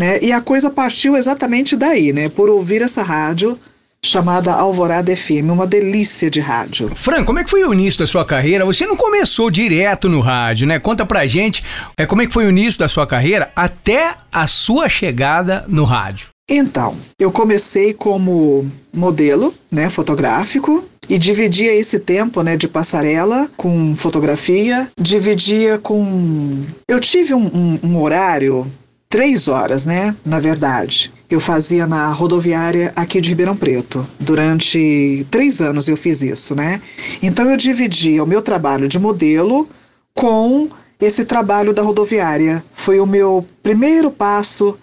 [0.00, 0.18] né?
[0.22, 3.60] E a coisa partiu exatamente daí, né, por ouvir essa rádio
[4.02, 6.90] chamada Alvorada FM, uma delícia de rádio.
[6.96, 8.64] Fran, como é que foi o início da sua carreira?
[8.64, 10.78] Você não começou direto no rádio, né?
[10.78, 11.62] Conta pra gente
[11.98, 15.84] é, como é que foi o início da sua carreira até a sua chegada no
[15.84, 16.28] rádio.
[16.48, 23.94] Então, eu comecei como modelo, né, fotográfico, e dividia esse tempo, né, de passarela com
[23.94, 26.64] fotografia, dividia com...
[26.88, 28.66] Eu tive um, um, um horário
[29.10, 30.16] três horas, né?
[30.24, 31.12] Na verdade.
[31.28, 34.06] Eu fazia na rodoviária aqui de Ribeirão Preto.
[34.18, 36.80] Durante três anos eu fiz isso, né?
[37.20, 39.68] Então eu dividia o meu trabalho de modelo
[40.14, 40.68] com
[41.00, 42.64] esse trabalho da rodoviária.
[42.72, 44.78] Foi o meu primeiro passo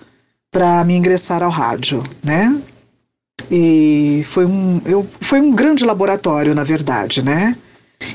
[0.52, 2.62] para me ingressar ao rádio, né?
[3.50, 7.56] E foi um, eu, foi um grande laboratório, na verdade, né?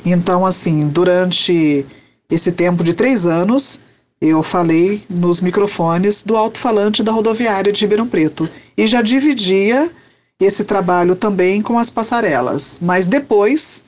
[0.05, 1.87] Então, assim, durante
[2.31, 3.81] esse tempo de três anos,
[4.25, 9.91] eu falei nos microfones do alto-falante da rodoviária de Ribeirão Preto e já dividia
[10.39, 12.79] esse trabalho também com as passarelas.
[12.81, 13.83] Mas depois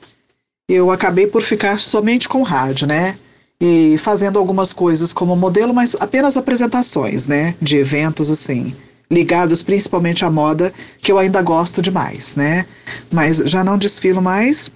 [0.67, 3.17] eu acabei por ficar somente com rádio, né?
[3.61, 7.55] E fazendo algumas coisas como modelo, mas apenas apresentações, né?
[7.61, 8.75] De eventos assim,
[9.09, 12.65] ligados principalmente à moda, que eu ainda gosto demais, né?
[13.09, 14.69] Mas já não desfilo mais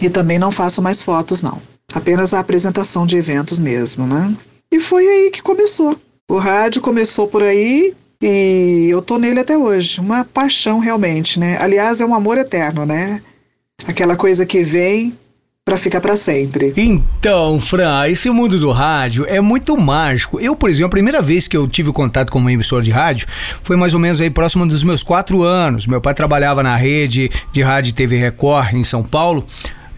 [0.00, 1.60] e também não faço mais fotos, não.
[1.92, 4.32] Apenas a apresentação de eventos mesmo, né?
[4.72, 5.96] E foi aí que começou.
[6.30, 9.98] O rádio começou por aí e eu tô nele até hoje.
[10.00, 11.58] Uma paixão realmente, né?
[11.60, 13.20] Aliás, é um amor eterno, né?
[13.86, 15.18] Aquela coisa que vem
[15.64, 16.72] para ficar para sempre.
[16.76, 20.40] Então, Fran, esse mundo do rádio é muito mágico.
[20.40, 23.26] Eu, por exemplo, a primeira vez que eu tive contato com uma emissora de rádio
[23.62, 25.86] foi mais ou menos aí próximo dos meus quatro anos.
[25.86, 29.44] Meu pai trabalhava na rede de rádio TV Record em São Paulo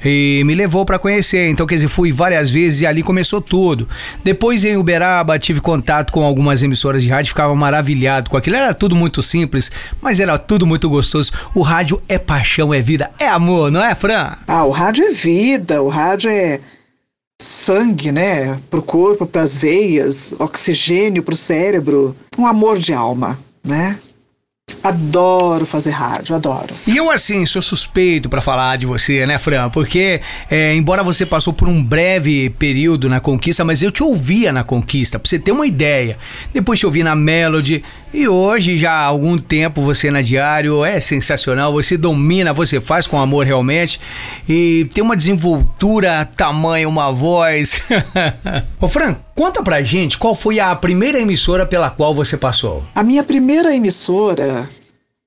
[0.04, 1.48] e me levou para conhecer.
[1.48, 3.88] Então, quer dizer, fui várias vezes e ali começou tudo.
[4.24, 8.56] Depois em Uberaba tive contato com algumas emissoras de rádio, ficava maravilhado com aquilo.
[8.56, 11.32] Era tudo muito simples, mas era tudo muito gostoso.
[11.54, 14.32] O rádio é paixão, é vida, é amor, não é, Fran?
[14.46, 16.60] Ah, o rádio é vida, o rádio é
[17.40, 23.98] sangue, né, pro corpo, para as veias, oxigênio pro cérebro, um amor de alma, né?
[24.82, 26.74] Adoro fazer rádio, adoro.
[26.86, 29.70] E eu, assim, sou suspeito para falar de você, né, Fran?
[29.70, 34.52] Porque, é, embora você passou por um breve período na Conquista, mas eu te ouvia
[34.52, 36.18] na Conquista, pra você ter uma ideia.
[36.52, 37.82] Depois te ouvi na Melody,
[38.14, 41.72] e hoje, já há algum tempo, você na Diário é sensacional.
[41.72, 43.98] Você domina, você faz com amor realmente.
[44.46, 47.80] E tem uma desenvoltura, tamanho, uma voz.
[48.78, 52.80] Ô, Fran, conta pra gente qual foi a primeira emissora pela qual você passou.
[52.94, 54.68] A minha primeira emissora,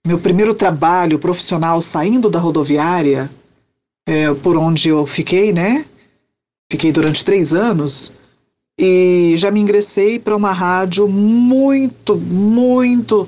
[0.08, 3.30] meu primeiro trabalho profissional saindo da rodoviária,
[4.08, 5.84] é, por onde eu fiquei, né?
[6.72, 8.14] Fiquei durante três anos
[8.80, 13.28] e já me ingressei para uma rádio muito, muito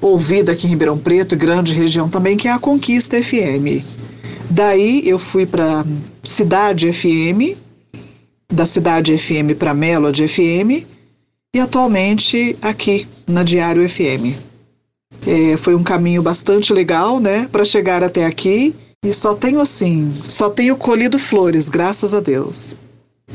[0.00, 3.86] ouvida aqui em Ribeirão Preto, grande região também, que é a Conquista FM.
[4.50, 5.86] Daí eu fui para
[6.24, 7.56] Cidade FM,
[8.52, 10.84] da Cidade FM para Melody FM
[11.54, 14.34] e atualmente aqui na Diário FM.
[15.26, 20.12] É, foi um caminho bastante legal, né, para chegar até aqui e só tenho assim,
[20.24, 22.78] só tenho colhido flores, graças a Deus.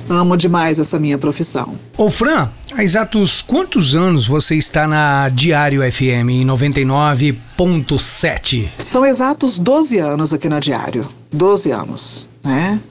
[0.10, 1.76] Amo demais essa minha profissão.
[1.95, 8.69] Ô Fran, há exatos quantos anos você está na Diário FM em 99.7?
[8.80, 11.08] São exatos 12 anos aqui na Diário.
[11.32, 12.82] 12 anos, né?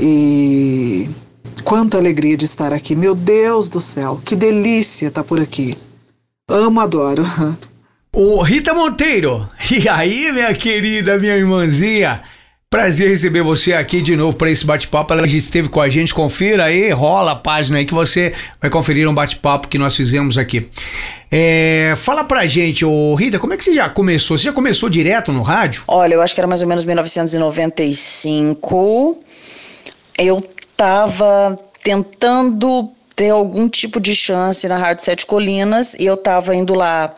[0.00, 1.08] E
[1.62, 2.96] quanta alegria de estar aqui.
[2.96, 5.76] Meu Deus do céu, que delícia estar por aqui.
[6.48, 7.24] Amo, adoro.
[8.12, 12.22] Ô Rita Monteiro, e aí, minha querida, minha irmãzinha?
[12.70, 15.12] Prazer receber você aqui de novo para esse bate-papo.
[15.12, 16.12] Ela já esteve com a gente.
[16.12, 20.36] Confira aí, rola a página aí que você vai conferir um bate-papo que nós fizemos
[20.36, 20.68] aqui.
[21.30, 24.36] É, fala pra gente, ô Rita, como é que você já começou?
[24.36, 25.84] Você já começou direto no rádio?
[25.86, 29.22] Olha, eu acho que era mais ou menos 1995.
[30.18, 30.40] Eu
[30.76, 36.74] tava tentando ter algum tipo de chance na Rádio Sete Colinas e eu tava indo
[36.74, 37.14] lá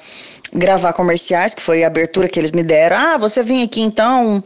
[0.53, 2.97] gravar comerciais, que foi a abertura que eles me deram.
[2.97, 4.43] Ah, você vem aqui então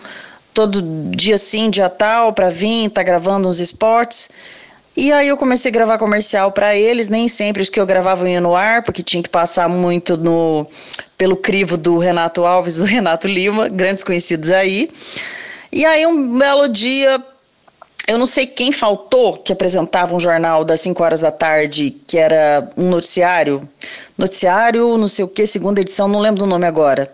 [0.53, 0.83] todo
[1.14, 4.31] dia sim, dia tal, para vir, tá gravando uns esportes.
[4.96, 8.29] E aí eu comecei a gravar comercial para eles, nem sempre os que eu gravava
[8.29, 10.66] ia no ar, porque tinha que passar muito no
[11.16, 14.90] pelo crivo do Renato Alves, do Renato Lima, grandes conhecidos aí.
[15.73, 17.23] E aí um belo dia
[18.11, 22.18] eu não sei quem faltou que apresentava um jornal das 5 horas da tarde, que
[22.18, 23.62] era um noticiário.
[24.18, 27.09] Noticiário, não sei o que, segunda edição, não lembro do nome agora.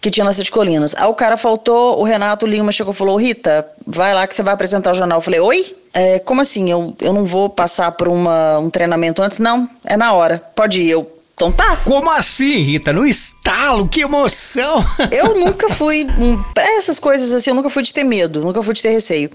[0.00, 0.94] Que tinha nas Sete Colinas.
[0.96, 4.42] Aí o cara faltou, o Renato Lima chegou e falou: Rita, vai lá que você
[4.42, 5.18] vai apresentar o jornal.
[5.18, 5.76] Eu falei: Oi?
[5.94, 6.68] É, como assim?
[6.68, 9.38] Eu, eu não vou passar por uma, um treinamento antes?
[9.38, 10.42] Não, é na hora.
[10.54, 10.90] Pode ir.
[10.90, 11.76] Eu então tá.
[11.78, 12.92] Como assim, Rita?
[12.92, 14.84] No estalo, que emoção!
[15.10, 16.06] Eu nunca fui.
[16.54, 19.30] Pra essas coisas assim, eu nunca fui de ter medo, nunca fui de ter receio.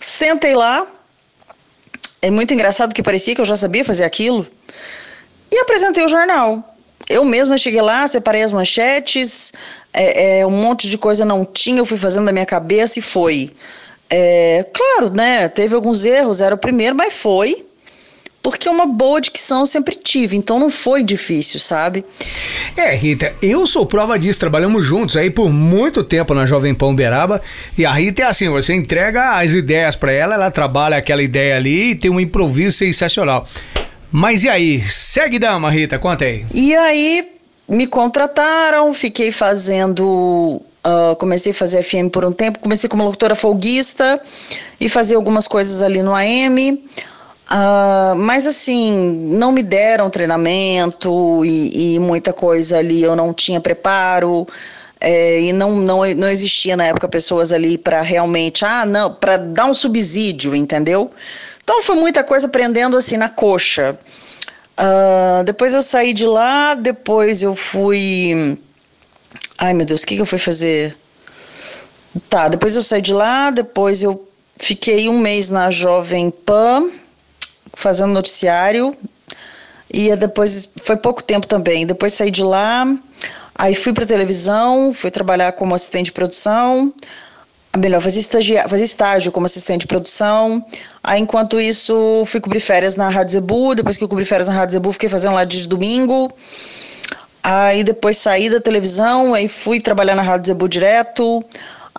[0.00, 0.86] Sentei lá.
[2.20, 4.46] É muito engraçado que parecia que eu já sabia fazer aquilo.
[5.50, 6.76] E apresentei o jornal.
[7.08, 9.52] Eu mesma cheguei lá, separei as manchetes,
[9.92, 13.02] é, é, um monte de coisa não tinha, eu fui fazendo da minha cabeça e
[13.02, 13.54] foi.
[14.10, 15.48] É, claro, né?
[15.48, 17.67] Teve alguns erros, era o primeiro, mas foi
[18.50, 22.02] porque uma boa dicção eu sempre tive, então não foi difícil, sabe?
[22.74, 26.94] É, Rita, eu sou prova disso, trabalhamos juntos aí por muito tempo na Jovem Pão
[26.94, 27.42] Beraba,
[27.76, 31.56] e a Rita é assim, você entrega as ideias para ela, ela trabalha aquela ideia
[31.56, 33.46] ali e tem um improviso sensacional.
[34.10, 34.80] Mas e aí?
[34.80, 36.46] Segue dama, Rita, conta aí.
[36.54, 37.30] E aí
[37.68, 43.34] me contrataram, fiquei fazendo Uh, comecei a fazer FM por um tempo, comecei como locutora
[43.34, 44.18] folguista
[44.80, 46.82] e fazer algumas coisas ali no AM.
[47.50, 48.92] Uh, mas assim,
[49.32, 54.46] não me deram treinamento e, e, muita coisa ali eu não tinha preparo.
[55.00, 59.36] É, e não, não, não existia na época pessoas ali para realmente, ah, não, para
[59.36, 61.10] dar um subsídio, entendeu?
[61.62, 63.98] Então foi muita coisa aprendendo assim na coxa.
[64.78, 68.58] Uh, depois eu saí de lá, depois eu fui.
[69.56, 70.96] Ai meu Deus, o que, que eu fui fazer?
[72.28, 76.90] Tá, depois eu saí de lá, depois eu fiquei um mês na Jovem Pan
[77.78, 78.94] fazendo noticiário.
[79.90, 81.86] E depois foi pouco tempo também.
[81.86, 82.84] Depois saí de lá,
[83.54, 86.92] aí fui para televisão, fui trabalhar como assistente de produção.
[87.76, 90.64] Melhor, fazia, estagia, fazia estágio como assistente de produção.
[91.02, 93.74] Aí, enquanto isso, fui cobrir férias na Rádio Zebu.
[93.74, 96.30] Depois que eu cobri férias na Rádio Zebu, fiquei fazendo lá de domingo.
[97.42, 101.44] Aí, depois saí da televisão, aí fui trabalhar na Rádio Zebu direto.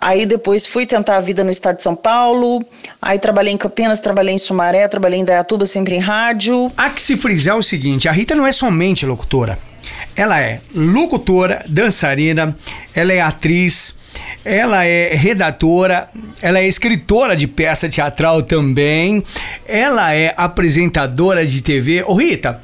[0.00, 2.64] Aí depois fui tentar a vida no estado de São Paulo.
[3.02, 6.72] Aí trabalhei em Campinas, trabalhei em Sumaré, trabalhei em Dayatuba, sempre em rádio.
[6.76, 9.58] Há que se frisar o seguinte: a Rita não é somente locutora.
[10.16, 12.56] Ela é locutora, dançarina,
[12.94, 13.94] ela é atriz,
[14.44, 16.08] ela é redatora,
[16.40, 19.22] ela é escritora de peça teatral também,
[19.66, 22.02] ela é apresentadora de TV.
[22.06, 22.60] Ô Rita,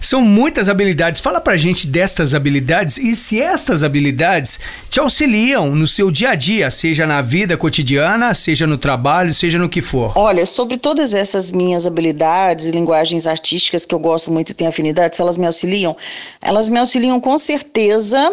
[0.00, 1.20] são muitas habilidades.
[1.20, 6.34] Fala pra gente destas habilidades e se estas habilidades te auxiliam no seu dia a
[6.34, 10.16] dia, seja na vida cotidiana, seja no trabalho, seja no que for.
[10.16, 14.70] Olha, sobre todas essas minhas habilidades e linguagens artísticas que eu gosto muito e tenho
[14.70, 15.94] afinidade, se elas me auxiliam,
[16.40, 18.32] elas me auxiliam com certeza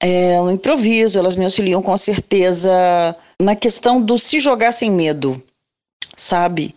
[0.00, 2.70] é, um improviso, elas me auxiliam com certeza
[3.40, 5.42] na questão do se jogar sem medo,
[6.16, 6.74] sabe?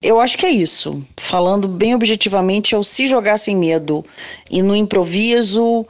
[0.00, 1.04] Eu acho que é isso.
[1.16, 4.04] Falando bem objetivamente, é o se jogar sem medo.
[4.50, 5.86] E no improviso,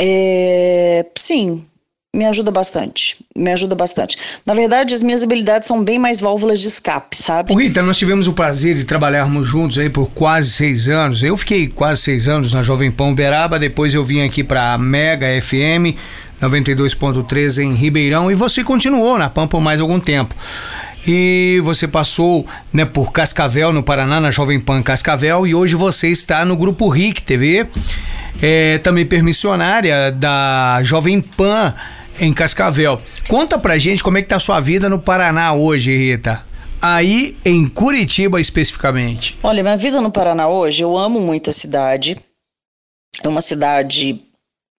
[0.00, 1.04] é...
[1.16, 1.66] sim,
[2.16, 3.16] me ajuda bastante.
[3.36, 4.16] Me ajuda bastante.
[4.44, 7.54] Na verdade, as minhas habilidades são bem mais válvulas de escape, sabe?
[7.54, 11.22] Rita, nós tivemos o prazer de trabalharmos juntos aí por quase seis anos.
[11.22, 15.26] Eu fiquei quase seis anos na Jovem Pão Beraba, depois eu vim aqui para Mega
[15.40, 15.94] FM
[16.40, 20.34] 92.3 em Ribeirão e você continuou na PAN por mais algum tempo
[21.06, 26.08] e você passou né, por Cascavel, no Paraná, na Jovem Pan Cascavel, e hoje você
[26.08, 27.66] está no Grupo RIC TV,
[28.42, 31.72] é, também permissionária da Jovem Pan
[32.18, 33.00] em Cascavel.
[33.28, 36.38] Conta pra gente como é que tá a sua vida no Paraná hoje, Rita.
[36.80, 39.38] Aí em Curitiba especificamente.
[39.42, 42.16] Olha, minha vida no Paraná hoje, eu amo muito a cidade.
[43.22, 44.20] É uma cidade.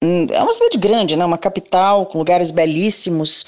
[0.03, 1.25] Hum, é uma cidade grande, né?
[1.25, 3.47] Uma capital com lugares belíssimos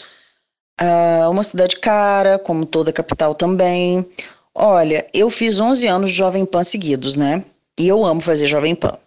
[0.80, 4.06] Uh, uma cidade cara, como toda capital também.
[4.56, 7.44] Olha, eu fiz 11 anos de Jovem Pan seguidos, né?
[7.78, 8.98] E eu amo fazer Jovem Pan.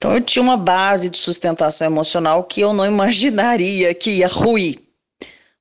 [0.00, 4.78] Então eu tinha uma base de sustentação emocional que eu não imaginaria que ia ruir.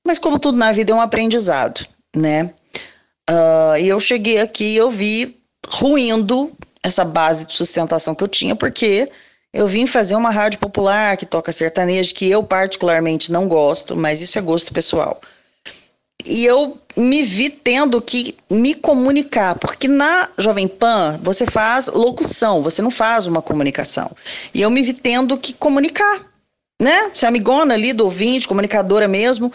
[0.07, 2.49] Mas como tudo na vida é um aprendizado, né?
[3.29, 8.29] Uh, e eu cheguei aqui e eu vi ruindo essa base de sustentação que eu
[8.29, 9.11] tinha, porque
[9.53, 14.21] eu vim fazer uma rádio popular que toca sertanejo, que eu particularmente não gosto, mas
[14.21, 15.19] isso é gosto pessoal
[16.25, 22.61] e eu me vi tendo que me comunicar, porque na Jovem Pan você faz locução,
[22.61, 24.11] você não faz uma comunicação.
[24.53, 26.25] E eu me vi tendo que comunicar,
[26.81, 27.11] né?
[27.13, 29.51] Ser amigona ali do ouvinte, comunicadora mesmo.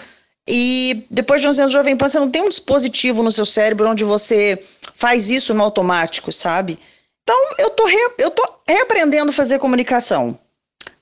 [0.49, 3.47] E depois de 11 anos de Jovem Pan, você não tem um dispositivo no seu
[3.47, 4.63] cérebro onde você
[4.95, 6.79] faz isso no automático, sabe?
[7.23, 10.39] Então eu tô, re, eu tô reaprendendo a fazer comunicação,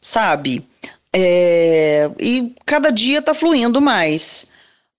[0.01, 0.67] sabe?
[1.13, 4.47] É, e cada dia tá fluindo mais.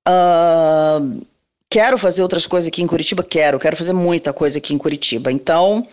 [0.08, 1.26] Uh,
[1.74, 3.24] Quero fazer outras coisas aqui em Curitiba?
[3.24, 5.32] Quero, quero fazer muita coisa aqui em Curitiba.
[5.32, 5.88] Então,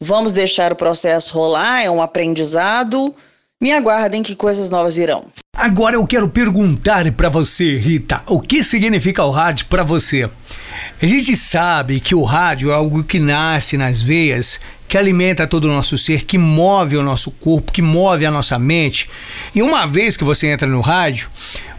[0.00, 3.14] vamos deixar o processo rolar, é um aprendizado.
[3.62, 5.26] Me aguardem que coisas novas virão.
[5.56, 10.28] Agora eu quero perguntar para você, Rita, o que significa o rádio para você?
[11.00, 15.66] A gente sabe que o rádio é algo que nasce nas veias, que alimenta todo
[15.66, 19.08] o nosso ser, que move o nosso corpo, que move a nossa mente.
[19.54, 21.30] E uma vez que você entra no rádio,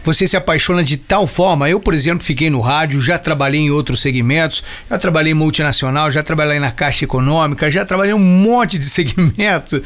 [0.06, 1.68] você se apaixona de tal forma.
[1.68, 6.12] Eu, por exemplo, fiquei no rádio, já trabalhei em outros segmentos, já trabalhei em multinacional,
[6.12, 9.82] já trabalhei na Caixa Econômica, já trabalhei um monte de segmentos.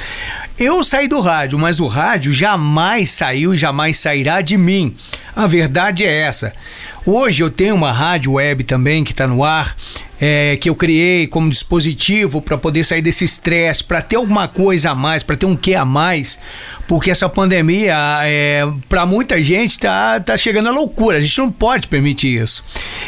[0.59, 4.95] Eu saí do rádio, mas o rádio jamais saiu e jamais sairá de mim.
[5.35, 6.53] A verdade é essa.
[7.07, 9.75] Hoje eu tenho uma rádio web também que está no ar,
[10.21, 14.91] é, que eu criei como dispositivo para poder sair desse estresse, para ter alguma coisa
[14.91, 16.39] a mais, para ter um que a mais,
[16.91, 21.19] porque essa pandemia, é, para muita gente, tá, tá chegando a loucura.
[21.19, 22.65] A gente não pode permitir isso.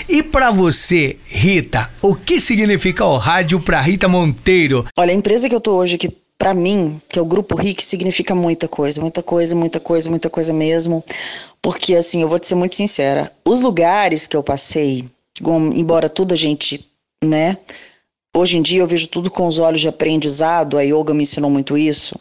[0.08, 4.86] E para você, Rita, o que significa o rádio para Rita Monteiro?
[4.96, 7.82] Olha, a empresa que eu tô hoje que para mim, que é o grupo RIC,
[7.82, 11.04] significa muita coisa, muita coisa, muita coisa, muita coisa mesmo.
[11.60, 15.08] Porque assim, eu vou te ser muito sincera, os lugares que eu passei,
[15.74, 16.88] embora tudo a gente,
[17.24, 17.58] né,
[18.32, 21.50] hoje em dia eu vejo tudo com os olhos de aprendizado, a yoga me ensinou
[21.50, 22.16] muito isso.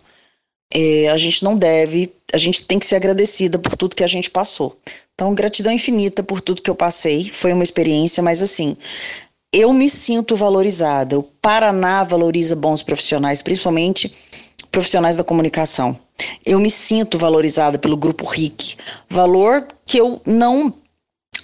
[0.73, 4.07] É, a gente não deve, a gente tem que ser agradecida por tudo que a
[4.07, 4.77] gente passou.
[5.13, 7.29] Então, gratidão infinita por tudo que eu passei.
[7.29, 8.77] Foi uma experiência, mas assim,
[9.53, 11.19] eu me sinto valorizada.
[11.19, 14.13] O Paraná valoriza bons profissionais, principalmente
[14.71, 15.99] profissionais da comunicação.
[16.45, 18.77] Eu me sinto valorizada pelo grupo RIC,
[19.09, 20.73] valor que eu não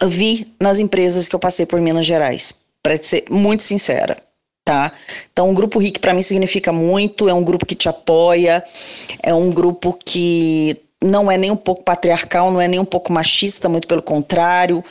[0.07, 4.17] vi nas empresas que eu passei por Minas Gerais, para ser muito sincera.
[4.67, 4.91] Tá?
[5.31, 8.61] Então, o grupo RIC para mim significa muito, é um grupo que te apoia,
[9.23, 13.13] é um grupo que não é nem um pouco patriarcal, não é nem um pouco
[13.13, 14.83] machista, muito pelo contrário.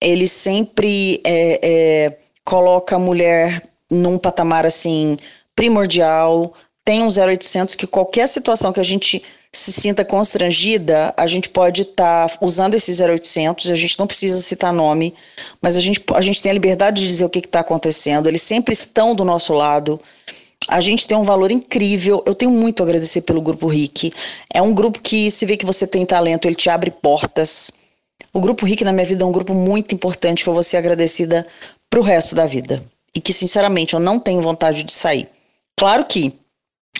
[0.00, 5.16] Ele sempre é, é coloca a mulher num patamar assim
[5.56, 6.54] primordial.
[6.84, 9.20] Tem um 0800 que qualquer situação que a gente
[9.56, 14.40] se sinta constrangida, a gente pode estar tá usando esse 0800, a gente não precisa
[14.40, 15.14] citar nome,
[15.62, 18.42] mas a gente, a gente tem a liberdade de dizer o que está acontecendo, eles
[18.42, 20.00] sempre estão do nosso lado.
[20.66, 22.22] A gente tem um valor incrível.
[22.26, 24.12] Eu tenho muito a agradecer pelo Grupo RIC.
[24.52, 27.70] É um grupo que, se vê que você tem talento, ele te abre portas.
[28.32, 30.78] O Grupo RIC na minha vida é um grupo muito importante que eu vou ser
[30.78, 31.46] agradecida
[31.90, 32.82] para o resto da vida.
[33.14, 35.28] E que, sinceramente, eu não tenho vontade de sair.
[35.76, 36.32] Claro que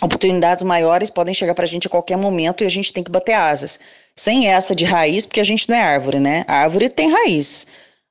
[0.01, 3.11] oportunidades maiores podem chegar para a gente a qualquer momento e a gente tem que
[3.11, 3.79] bater asas.
[4.15, 6.45] Sem essa de raiz, porque a gente não é árvore, né?
[6.47, 7.67] A árvore tem raiz.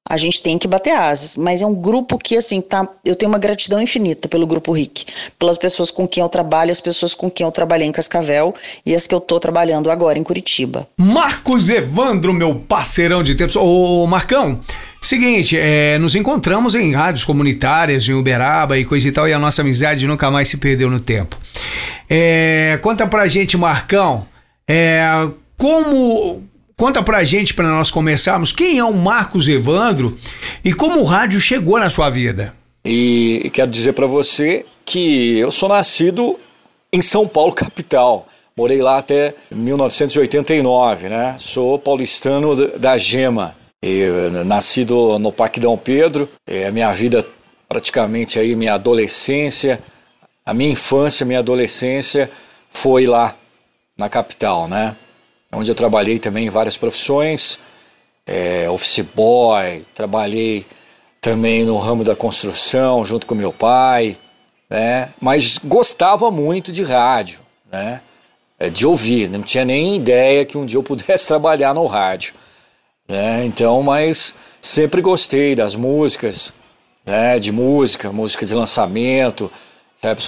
[0.06, 2.86] A gente tem que bater asas, mas é um grupo que, assim, tá.
[3.02, 5.06] Eu tenho uma gratidão infinita pelo Grupo RIC,
[5.38, 8.52] pelas pessoas com quem eu trabalho, as pessoas com quem eu trabalhei em Cascavel
[8.84, 10.86] e as que eu tô trabalhando agora em Curitiba.
[10.98, 13.56] Marcos Evandro, meu parceirão de tempos.
[13.56, 14.60] Ô, Marcão,
[15.04, 19.38] Seguinte, é, nos encontramos em rádios comunitárias, em Uberaba e coisa e tal, e a
[19.38, 21.36] nossa amizade nunca mais se perdeu no tempo.
[22.08, 24.26] É, conta pra gente, Marcão,
[24.66, 25.02] é,
[25.58, 26.42] como.
[26.74, 30.16] Conta pra gente, para nós começarmos, quem é o Marcos Evandro
[30.64, 32.52] e como o rádio chegou na sua vida?
[32.82, 36.40] E quero dizer para você que eu sou nascido
[36.90, 38.26] em São Paulo, capital.
[38.56, 41.36] Morei lá até 1989, né?
[41.38, 43.54] Sou paulistano da Gema.
[43.86, 47.22] Eu, nascido no Parque Dom Pedro, é, minha vida
[47.68, 49.78] praticamente aí, minha adolescência,
[50.42, 52.30] a minha infância, minha adolescência
[52.70, 53.36] foi lá
[53.94, 54.96] na capital, né?
[55.52, 57.58] Onde eu trabalhei também em várias profissões,
[58.26, 60.64] é, office boy, trabalhei
[61.20, 64.16] também no ramo da construção junto com meu pai,
[64.70, 65.10] né?
[65.20, 67.38] Mas gostava muito de rádio,
[67.70, 68.00] né?
[68.72, 72.32] De ouvir, não tinha nem ideia que um dia eu pudesse trabalhar no rádio.
[73.08, 73.44] Né?
[73.44, 76.54] Então, mas sempre gostei das músicas,
[77.04, 77.38] né?
[77.38, 79.50] de música, música de lançamento,
[79.94, 80.20] sabe?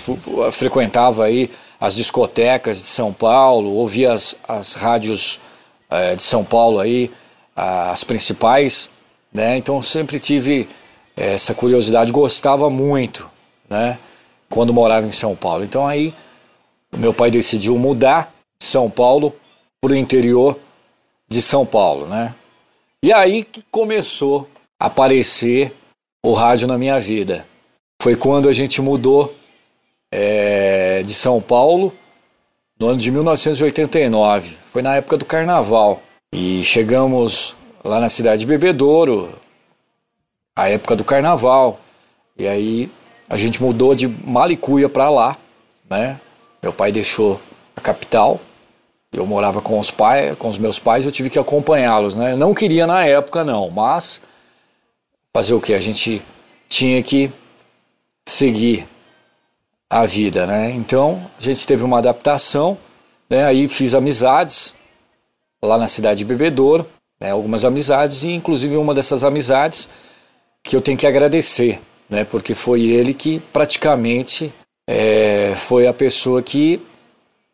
[0.52, 5.38] frequentava aí as discotecas de São Paulo, ouvia as, as rádios
[5.90, 7.10] é, de São Paulo aí,
[7.54, 8.90] as principais,
[9.32, 9.56] né?
[9.56, 10.68] Então sempre tive
[11.16, 13.30] essa curiosidade, gostava muito,
[13.68, 13.98] né?
[14.50, 15.64] Quando morava em São Paulo.
[15.64, 16.14] Então aí
[16.96, 19.34] meu pai decidiu mudar de São Paulo
[19.80, 20.58] para o interior
[21.28, 22.34] de São Paulo, né?
[23.02, 24.48] E aí que começou
[24.80, 25.72] a aparecer
[26.24, 27.46] o rádio na minha vida.
[28.02, 29.34] Foi quando a gente mudou
[30.10, 31.92] é, de São Paulo
[32.78, 34.56] no ano de 1989.
[34.72, 36.02] Foi na época do carnaval.
[36.32, 39.32] E chegamos lá na cidade de Bebedouro,
[40.56, 41.80] a época do carnaval.
[42.38, 42.90] E aí
[43.28, 45.36] a gente mudou de Malicuia para lá,
[45.88, 46.20] né?
[46.62, 47.40] Meu pai deixou
[47.74, 48.40] a capital
[49.12, 52.32] eu morava com os pais, com os meus pais, eu tive que acompanhá-los, né?
[52.32, 54.20] Eu não queria na época não, mas
[55.32, 55.74] fazer o que?
[55.74, 56.22] A gente
[56.68, 57.32] tinha que
[58.26, 58.86] seguir
[59.88, 60.70] a vida, né?
[60.72, 62.76] Então a gente teve uma adaptação,
[63.30, 63.44] né?
[63.44, 64.74] Aí fiz amizades
[65.62, 66.86] lá na cidade de Bebedouro,
[67.20, 67.30] né?
[67.30, 69.88] algumas amizades e inclusive uma dessas amizades
[70.62, 71.80] que eu tenho que agradecer,
[72.10, 72.24] né?
[72.24, 74.52] Porque foi ele que praticamente
[74.88, 76.80] é, foi a pessoa que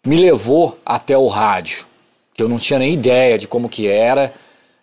[0.07, 1.87] me levou até o rádio,
[2.35, 4.33] que eu não tinha nem ideia de como que era,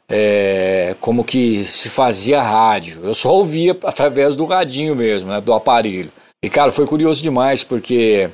[0.07, 3.01] é, como que se fazia rádio.
[3.03, 6.09] Eu só ouvia através do radinho mesmo, né, do aparelho.
[6.41, 8.29] E cara, foi curioso demais porque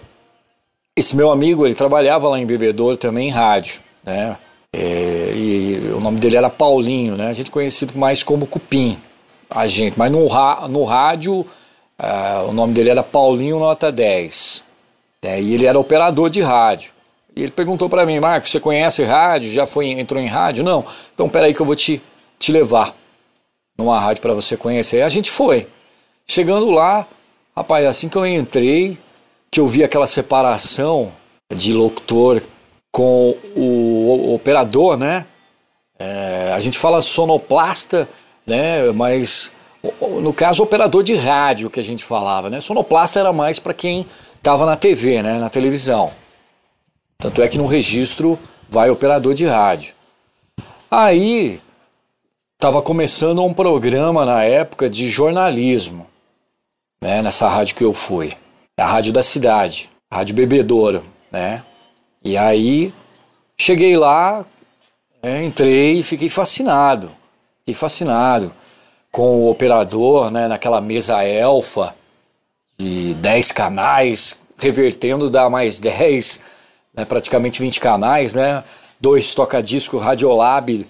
[0.95, 4.37] esse meu amigo ele trabalhava lá em Bebedouro também em rádio, né?
[4.71, 7.27] É, e o nome dele era Paulinho, né?
[7.29, 8.97] A gente conhecido mais como Cupim,
[9.49, 9.97] a gente.
[9.97, 10.27] Mas no,
[10.67, 11.45] no rádio
[11.97, 14.63] Uh, o nome dele era Paulinho Nota 10.
[15.25, 16.91] É, e ele era operador de rádio.
[17.35, 19.49] E ele perguntou para mim, Marcos, você conhece rádio?
[19.49, 20.63] Já foi entrou em rádio?
[20.63, 20.85] Não.
[21.13, 22.01] Então peraí que eu vou te,
[22.39, 22.95] te levar
[23.77, 24.97] numa rádio para você conhecer.
[24.97, 25.67] E a gente foi.
[26.25, 27.05] Chegando lá,
[27.55, 28.97] rapaz, assim que eu entrei,
[29.51, 31.11] que eu vi aquela separação
[31.53, 32.41] de locutor
[32.91, 35.25] com o, o operador, né?
[35.99, 38.07] É, a gente fala sonoplasta,
[38.45, 38.91] né?
[38.91, 39.51] Mas
[40.01, 42.61] no caso, operador de rádio que a gente falava, né?
[42.61, 44.05] Sonoplasta era mais para quem
[44.45, 45.39] estava na TV, né?
[45.39, 46.11] Na televisão.
[47.17, 48.37] Tanto é que no registro
[48.69, 49.95] vai operador de rádio.
[50.89, 51.59] Aí
[52.53, 56.05] estava começando um programa na época de jornalismo,
[57.01, 57.23] né?
[57.23, 58.33] Nessa rádio que eu fui,
[58.77, 61.63] a rádio da cidade, a rádio Bebedouro, né?
[62.23, 62.93] E aí
[63.57, 64.45] cheguei lá,
[65.23, 65.43] né?
[65.43, 67.09] entrei e fiquei fascinado,
[67.61, 68.53] fiquei fascinado
[69.11, 71.95] com o operador, né, naquela mesa elfa
[72.77, 76.41] de 10 canais, revertendo dá mais 10,
[76.95, 78.63] né, praticamente 20 canais, né?
[78.99, 80.85] Dois toca-disco Radiolab,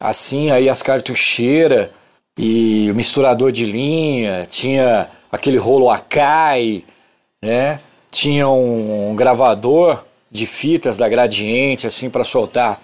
[0.00, 1.88] assim, aí as cartucheiras
[2.36, 6.84] e o misturador de linha, tinha aquele rolo Akai,
[7.42, 7.80] né?
[8.10, 12.80] Tinha um, um gravador de fitas da Gradiente, assim, para soltar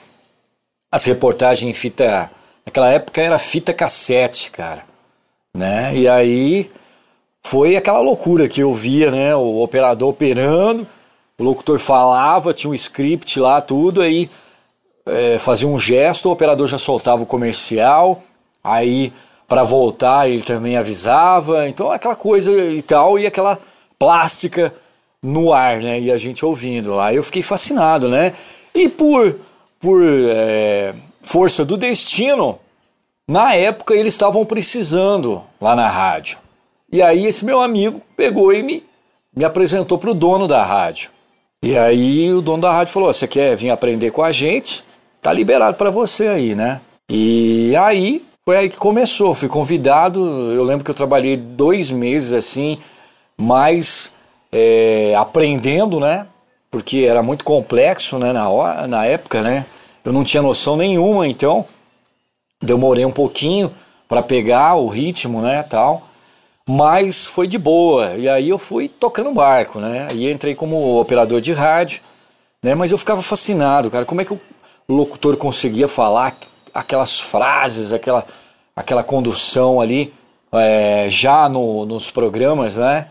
[0.92, 2.30] as reportagens em fita
[2.64, 4.84] Naquela época era fita cassete, cara.
[5.52, 5.96] Né?
[5.96, 6.70] E aí
[7.42, 9.34] foi aquela loucura que eu via, né?
[9.34, 10.86] O operador operando,
[11.38, 14.30] o locutor falava, tinha um script lá, tudo, aí
[15.06, 18.20] é, fazia um gesto, o operador já soltava o comercial,
[18.62, 19.12] aí
[19.48, 23.58] para voltar ele também avisava, então aquela coisa e tal, e aquela
[23.98, 24.72] plástica
[25.22, 26.00] no ar, né?
[26.00, 27.12] E a gente ouvindo lá.
[27.12, 28.32] Eu fiquei fascinado, né?
[28.74, 29.38] E por,
[29.78, 32.58] por é, força do destino,
[33.28, 36.38] na época eles estavam precisando lá na rádio.
[36.92, 38.82] E aí esse meu amigo pegou e me,
[39.34, 41.10] me apresentou para o dono da rádio.
[41.62, 44.84] E aí o dono da rádio falou: "Você quer vir aprender com a gente?
[45.22, 49.34] Tá liberado para você aí, né?" E aí foi aí que começou.
[49.34, 50.20] Fui convidado.
[50.52, 52.78] Eu lembro que eu trabalhei dois meses assim,
[53.36, 54.12] mais
[54.52, 56.26] é, aprendendo, né?
[56.70, 58.32] Porque era muito complexo, né?
[58.32, 59.66] Na, hora, na época, né?
[60.04, 61.64] eu não tinha noção nenhuma, então
[62.62, 63.72] demorei um pouquinho
[64.08, 66.02] para pegar o ritmo, né, tal.
[66.68, 68.14] Mas foi de boa.
[68.16, 70.06] E aí eu fui tocando barco, né?
[70.14, 72.00] E entrei como operador de rádio,
[72.62, 72.74] né?
[72.74, 74.04] Mas eu ficava fascinado, cara.
[74.04, 74.40] Como é que o
[74.88, 76.36] locutor conseguia falar
[76.72, 78.24] aquelas frases, aquela,
[78.74, 80.12] aquela condução ali,
[80.52, 83.08] é, já no, nos programas, né?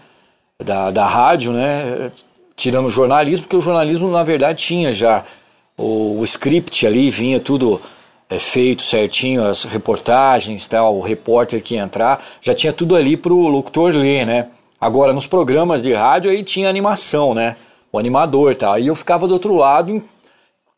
[0.64, 2.10] Da, da rádio, né?
[2.56, 5.24] Tirando o jornalismo, porque o jornalismo, na verdade, tinha já
[5.78, 7.82] o, o script ali vinha tudo
[8.30, 13.18] é, feito certinho, as reportagens, tal, o repórter que ia entrar, já tinha tudo ali
[13.18, 14.48] para o locutor ler, né?
[14.80, 17.56] Agora, nos programas de rádio aí tinha animação, né?
[17.92, 18.76] O animador, tá?
[18.76, 20.02] Aí eu ficava do outro lado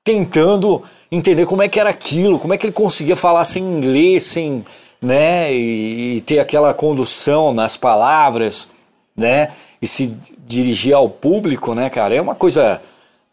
[0.04, 0.82] tentando
[1.12, 4.66] entender como é que era aquilo, como é que ele conseguia falar sem inglês, sem,
[5.02, 5.54] né?
[5.54, 8.68] E, e ter aquela condução nas palavras,
[9.16, 9.50] né?
[9.82, 12.16] E se dirigir ao público, né, cara?
[12.16, 12.82] É uma coisa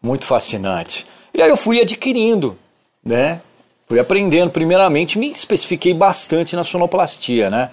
[0.03, 1.07] muito fascinante.
[1.33, 2.57] E aí eu fui adquirindo,
[3.03, 3.41] né?
[3.89, 4.51] Fui aprendendo.
[4.51, 7.71] Primeiramente, me especifiquei bastante na sonoplastia, né?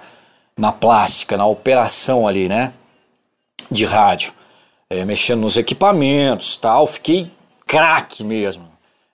[0.56, 2.72] Na plástica, na operação ali, né?
[3.70, 4.32] De rádio.
[4.88, 6.86] É, mexendo nos equipamentos tal.
[6.86, 7.30] Fiquei
[7.66, 8.66] craque mesmo.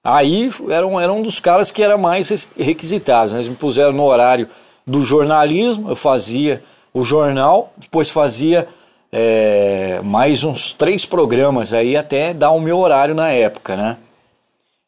[0.04, 3.32] Aí era um, era um dos caras que era mais requisitados.
[3.32, 3.40] Né?
[3.40, 4.48] Eles me puseram no horário
[4.86, 8.66] do jornalismo, eu fazia o jornal, depois fazia
[9.12, 13.96] é, mais uns três programas aí até dar o meu horário na época, né?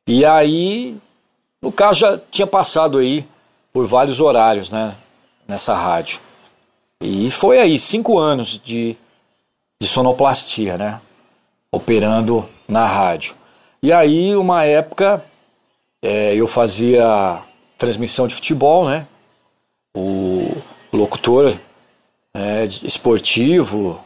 [0.07, 0.99] E aí,
[1.65, 3.27] no caso, já tinha passado aí
[3.73, 4.95] por vários horários, né?
[5.49, 6.21] Nessa rádio.
[7.01, 8.95] E foi aí, cinco anos de,
[9.81, 11.01] de sonoplastia, né?
[11.73, 13.35] Operando na rádio.
[13.83, 15.25] E aí, uma época,
[16.03, 17.43] é, eu fazia
[17.79, 19.07] transmissão de futebol, né?
[19.97, 20.55] O
[20.93, 21.57] locutor
[22.35, 23.99] é, esportivo.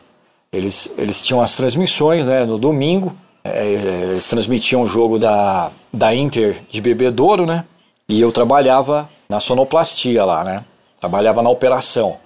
[0.53, 3.17] Eles, eles tinham as transmissões né, no domingo.
[3.55, 7.65] É, eles transmitiam o jogo da, da Inter de Bebedouro, né?
[8.09, 10.65] E eu trabalhava na sonoplastia lá, né?
[11.01, 12.17] Trabalhava na operação.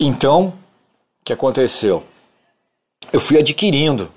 [0.00, 0.52] Então,
[1.20, 2.04] o que aconteceu?
[3.12, 4.10] Eu fui adquirindo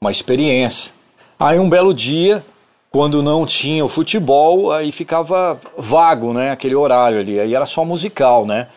[0.00, 0.94] uma experiência.
[1.38, 2.44] Aí um belo dia,
[2.90, 7.38] quando não tinha o futebol, aí ficava vago, né, aquele horário ali.
[7.38, 8.68] Aí era só musical, né?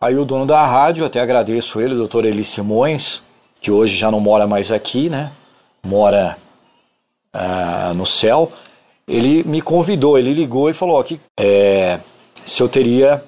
[0.00, 3.22] Aí o dono da rádio, até agradeço ele, o doutor Eli Simões,
[3.60, 5.32] que hoje já não mora mais aqui, né?
[5.86, 6.36] Mora
[7.32, 8.52] ah, no céu.
[9.06, 12.00] Ele me convidou, ele ligou e falou que é,
[12.44, 13.22] se eu teria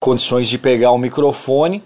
[0.00, 1.82] condições de pegar o microfone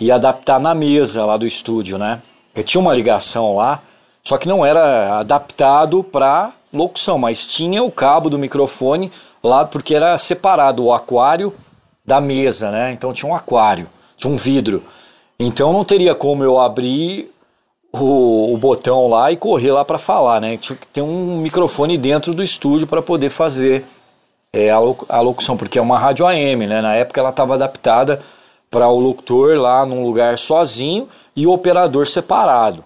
[0.00, 2.22] e adaptar na mesa lá do estúdio, né?
[2.54, 3.82] Eu tinha uma ligação lá,
[4.22, 9.10] só que não era adaptado para locução, mas tinha o cabo do microfone
[9.42, 11.52] lá porque era separado o aquário
[12.04, 12.92] da mesa, né?
[12.92, 14.82] Então tinha um aquário, tinha um vidro.
[15.38, 17.30] Então não teria como eu abrir
[18.04, 20.56] o, o botão lá e correr lá para falar, né?
[20.56, 23.84] Tinha que ter um microfone dentro do estúdio para poder fazer
[24.52, 26.80] é, a, a locução, porque é uma rádio AM, né?
[26.80, 28.22] Na época ela estava adaptada
[28.70, 32.84] para o locutor lá num lugar sozinho e o operador separado.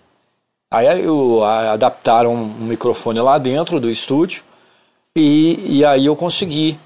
[0.70, 4.44] Aí eu, a, adaptaram um microfone lá dentro do estúdio
[5.16, 6.78] e, e aí eu consegui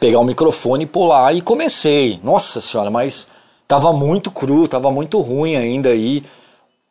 [0.00, 2.18] pegar o microfone e pular e comecei.
[2.22, 3.28] Nossa senhora, mas
[3.68, 6.22] tava muito cru, tava muito ruim ainda aí.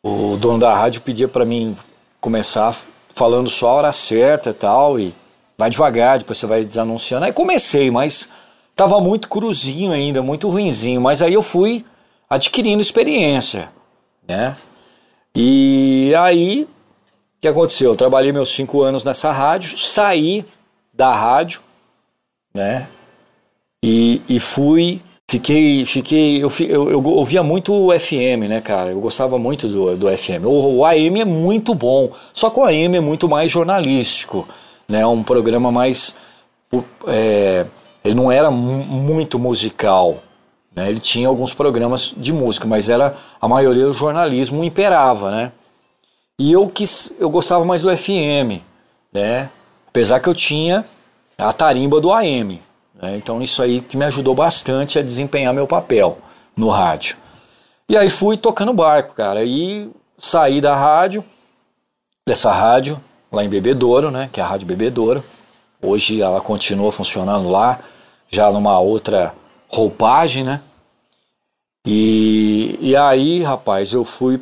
[0.03, 1.77] O dono da rádio pedia para mim
[2.19, 2.75] começar
[3.09, 5.13] falando só a hora certa e tal e
[5.55, 7.25] vai devagar, depois você vai desanunciando.
[7.25, 8.27] Aí comecei, mas
[8.75, 11.85] tava muito cruzinho ainda, muito ruinzinho, mas aí eu fui
[12.27, 13.71] adquirindo experiência,
[14.27, 14.57] né?
[15.35, 16.67] E aí, o
[17.41, 17.91] que aconteceu?
[17.91, 20.43] Eu trabalhei meus cinco anos nessa rádio, saí
[20.91, 21.61] da rádio,
[22.51, 22.87] né?
[23.83, 24.99] E, e fui,
[25.31, 28.89] fiquei, fiquei, eu, eu, eu ouvia muito o FM, né, cara?
[28.89, 30.43] Eu gostava muito do, do FM.
[30.43, 34.45] O, o AM é muito bom, só que o AM é muito mais jornalístico,
[34.89, 35.05] né?
[35.07, 36.13] Um programa mais,
[37.07, 37.65] é,
[38.03, 40.17] ele não era muito musical,
[40.75, 40.89] né?
[40.89, 45.53] Ele tinha alguns programas de música, mas era a maioria do jornalismo imperava, né?
[46.37, 48.59] E eu quis, eu gostava mais do FM,
[49.13, 49.49] né?
[49.87, 50.83] Apesar que eu tinha
[51.37, 52.61] a tarimba do AM,
[53.01, 53.17] né?
[53.17, 56.17] Então isso aí que me ajudou bastante a desempenhar meu papel
[56.55, 57.17] no rádio.
[57.89, 59.43] E aí fui tocando barco, cara.
[59.43, 61.25] E saí da rádio,
[62.25, 64.29] dessa rádio, lá em Bebedouro, né?
[64.31, 65.23] Que é a Rádio Bebedouro.
[65.81, 67.79] Hoje ela continua funcionando lá,
[68.29, 69.33] já numa outra
[69.67, 70.61] roupagem, né?
[71.85, 74.39] E, e aí, rapaz, eu fui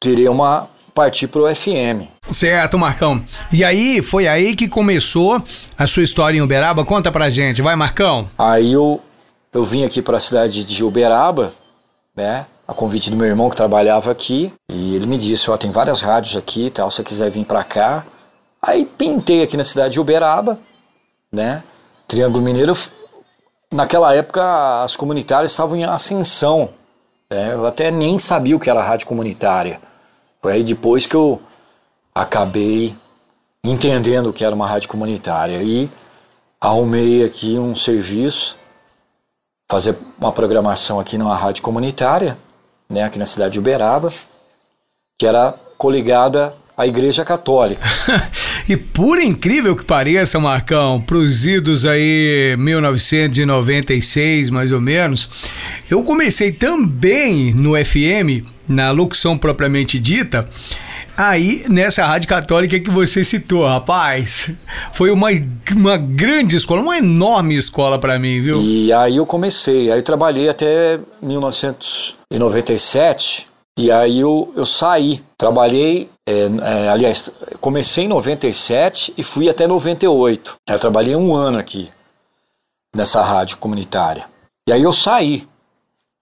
[0.00, 2.08] querer uma partir pro FM.
[2.22, 3.22] Certo, Marcão.
[3.52, 5.42] E aí, foi aí que começou
[5.78, 6.86] a sua história em Uberaba?
[6.86, 8.30] Conta pra gente, vai, Marcão.
[8.38, 8.98] Aí eu,
[9.52, 11.52] eu vim aqui para a cidade de Uberaba,
[12.16, 12.46] né?
[12.66, 15.70] A convite do meu irmão que trabalhava aqui, e ele me disse: Ó, oh, tem
[15.70, 18.04] várias rádios aqui tal, se você quiser vir para cá.
[18.60, 20.58] Aí pintei aqui na cidade de Uberaba,
[21.30, 21.62] né?
[22.08, 22.74] Triângulo Mineiro.
[23.70, 26.70] Naquela época as comunitárias estavam em ascensão.
[27.30, 27.52] Né?
[27.52, 29.78] Eu até nem sabia o que era rádio comunitária.
[30.48, 31.40] Aí depois que eu
[32.14, 32.94] acabei
[33.62, 35.90] entendendo que era uma rádio comunitária e
[36.60, 38.58] arrumei aqui um serviço,
[39.70, 42.38] fazer uma programação aqui numa rádio comunitária,
[42.88, 44.12] né, aqui na cidade de Uberaba,
[45.18, 47.82] que era coligada à Igreja Católica.
[48.68, 55.28] e por incrível que pareça, Marcão, pros idos aí 1996, mais ou menos,
[55.90, 60.46] eu comecei também no FM, na locução propriamente dita,
[61.16, 64.50] Aí, nessa rádio católica que você citou, rapaz,
[64.92, 65.28] foi uma,
[65.74, 68.60] uma grande escola, uma enorme escola para mim, viu?
[68.60, 73.48] E aí eu comecei, aí trabalhei até 1997,
[73.78, 75.22] e aí eu, eu saí.
[75.38, 77.30] Trabalhei, é, é, aliás,
[77.62, 80.56] comecei em 97 e fui até 98.
[80.68, 81.88] Eu trabalhei um ano aqui,
[82.94, 84.26] nessa rádio comunitária.
[84.68, 85.48] E aí eu saí.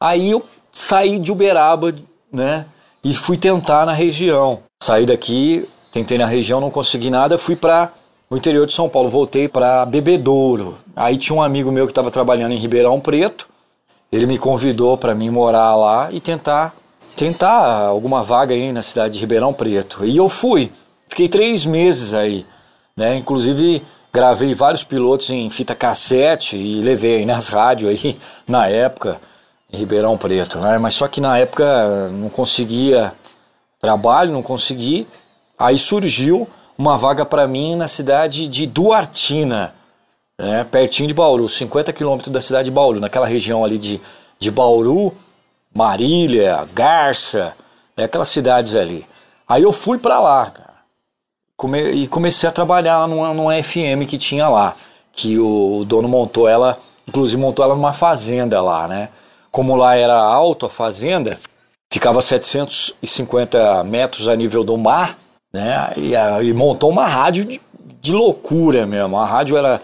[0.00, 1.92] Aí eu saí de Uberaba,
[2.34, 2.66] né?
[3.02, 4.60] E fui tentar na região.
[4.82, 7.90] Saí daqui, tentei na região, não consegui nada, fui para
[8.28, 10.76] o interior de São Paulo, voltei para Bebedouro.
[10.96, 13.48] Aí tinha um amigo meu que estava trabalhando em Ribeirão Preto,
[14.10, 16.74] ele me convidou para mim morar lá e tentar
[17.16, 20.04] tentar alguma vaga aí na cidade de Ribeirão Preto.
[20.04, 20.72] E eu fui,
[21.08, 22.44] fiquei três meses aí,
[22.96, 23.16] né?
[23.16, 23.82] Inclusive
[24.12, 28.16] gravei vários pilotos em fita cassete e levei aí nas rádios aí
[28.46, 29.20] na época
[29.74, 30.78] Ribeirão Preto, né?
[30.78, 33.12] Mas só que na época não conseguia
[33.80, 35.06] trabalho, não consegui.
[35.58, 39.74] Aí surgiu uma vaga para mim na cidade de Duartina,
[40.38, 44.00] né, pertinho de Bauru, 50 quilômetros da cidade de Bauru, naquela região ali de,
[44.38, 45.14] de Bauru,
[45.72, 47.54] Marília, Garça,
[47.96, 49.06] né, aquelas cidades ali.
[49.48, 50.52] Aí eu fui para lá,
[51.56, 54.74] come, e comecei a trabalhar numa, numa FM que tinha lá,
[55.12, 59.10] que o, o dono montou ela, inclusive montou ela numa fazenda lá, né?
[59.54, 61.38] Como lá era alto a fazenda,
[61.88, 65.16] ficava 750 metros a nível do mar,
[65.52, 65.92] né?
[65.96, 66.12] E,
[66.44, 67.60] e montou uma rádio de,
[68.00, 69.16] de, loucura mesmo.
[69.16, 69.80] A rádio era,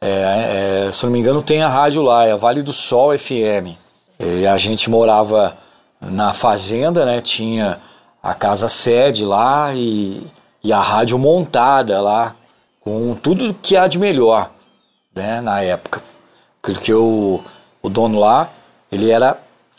[0.00, 3.18] é, é, se não me engano, tem a rádio lá, é a Vale do Sol
[3.18, 3.74] FM.
[4.20, 5.56] E a gente morava
[6.00, 7.20] na fazenda, né?
[7.20, 7.80] Tinha
[8.22, 10.24] a casa sede lá e,
[10.62, 12.36] e a rádio montada lá,
[12.78, 14.52] com tudo que há de melhor,
[15.12, 15.40] né?
[15.40, 16.00] Na época.
[16.62, 17.40] Porque o,
[17.82, 18.48] o dono lá,
[18.90, 19.38] ele era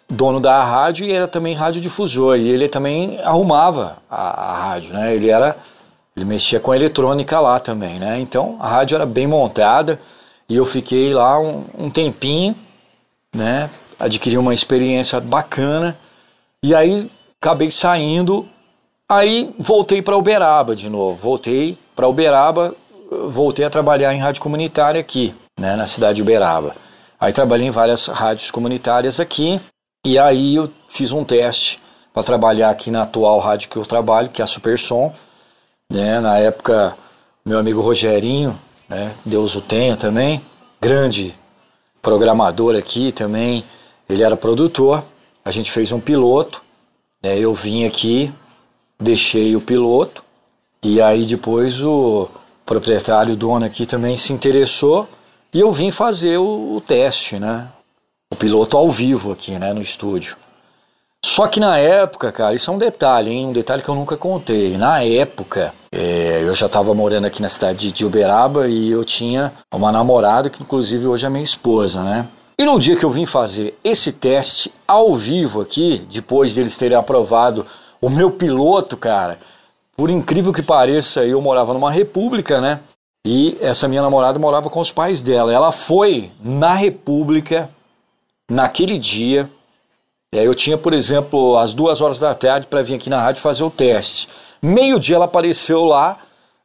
[0.10, 2.38] dono da rádio e era também radiodifusor.
[2.38, 5.16] E ele também arrumava a, a, rádio, né?
[5.16, 5.56] Ele era.
[6.16, 8.20] Ele mexia com eletrônica lá também, né?
[8.20, 10.00] Então a rádio era bem montada
[10.50, 12.54] e eu fiquei lá um, um tempinho,
[13.34, 13.70] né?
[13.98, 15.98] Adquiri uma experiência bacana
[16.62, 17.10] e aí
[17.42, 18.48] acabei saindo.
[19.08, 21.16] Aí voltei para Uberaba de novo.
[21.16, 22.76] Voltei para Uberaba,
[23.28, 25.78] voltei a trabalhar em rádio comunitária aqui, né?
[25.78, 26.76] Na cidade de Uberaba.
[27.22, 29.62] Aí trabalhei em várias rádios comunitárias aqui
[30.04, 31.80] e aí eu fiz um teste
[32.12, 35.14] para trabalhar aqui na atual rádio que eu trabalho, que é a Supersom.
[35.88, 36.20] Né?
[36.20, 36.98] Na época,
[37.46, 38.60] meu amigo Rogerinho,
[38.90, 39.14] né?
[39.24, 40.42] Deus o tenha também,
[40.82, 41.36] grande
[42.02, 43.64] programador aqui também,
[44.10, 45.04] ele era produtor.
[45.46, 46.64] A gente fez um piloto,
[47.22, 47.38] né?
[47.38, 48.34] eu vim aqui,
[49.00, 50.24] deixei o piloto,
[50.82, 52.28] e aí depois o
[52.66, 55.08] proprietário, dono aqui também se interessou,
[55.54, 57.68] e eu vim fazer o, o teste, né?
[58.32, 60.38] o piloto ao vivo aqui, né, no estúdio.
[61.24, 63.48] Só que na época, cara, isso é um detalhe, hein?
[63.48, 64.76] Um detalhe que eu nunca contei.
[64.76, 69.54] Na época, é, eu já estava morando aqui na cidade de Uberaba e eu tinha
[69.72, 72.28] uma namorada que, inclusive, hoje é minha esposa, né?
[72.58, 76.98] E no dia que eu vim fazer esse teste ao vivo aqui, depois deles terem
[76.98, 77.68] aprovado
[78.02, 79.38] o meu piloto, cara,
[79.96, 82.80] por incrível que pareça, eu morava numa república, né?
[83.26, 85.54] E essa minha namorada morava com os pais dela.
[85.54, 87.70] Ela foi na república
[88.50, 89.50] naquele dia.
[90.34, 93.64] Eu tinha, por exemplo, às duas horas da tarde para vir aqui na rádio fazer
[93.64, 94.28] o teste.
[94.62, 96.18] Meio-dia ela apareceu lá,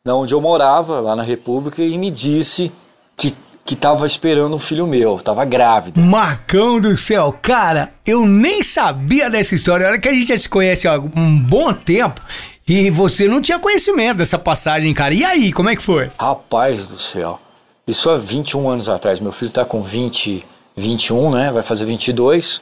[0.07, 2.73] onde eu morava, lá na República, e me disse
[3.17, 3.35] que
[3.67, 6.01] que estava esperando um filho meu, estava grávida.
[6.01, 9.89] Marcão do céu, cara, eu nem sabia dessa história.
[9.89, 12.23] Olha que a gente já se conhece há um bom tempo
[12.69, 15.15] e você não tinha conhecimento dessa passagem, cara.
[15.15, 16.11] E aí, como é que foi?
[16.19, 17.41] Rapaz do céu,
[17.87, 19.21] isso há 21 anos atrás.
[19.21, 20.45] Meu filho está com 20
[20.77, 21.51] 21, né?
[21.51, 22.61] Vai fazer 22.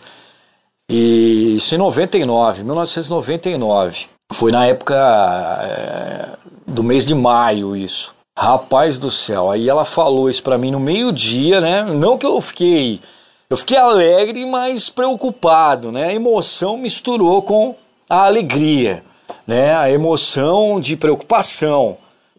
[0.91, 4.07] E isso em 99, 1999.
[4.33, 4.95] Foi na época
[5.63, 6.29] é,
[6.67, 8.15] do mês de maio isso.
[8.37, 11.85] Rapaz do céu, aí ela falou isso para mim no meio-dia, né?
[11.85, 13.01] Não que eu fiquei,
[13.49, 16.09] eu fiquei alegre, mas preocupado, né?
[16.09, 17.77] A emoção misturou com
[18.11, 19.05] a alegria,
[19.47, 19.75] né?
[19.77, 21.97] A emoção de preocupação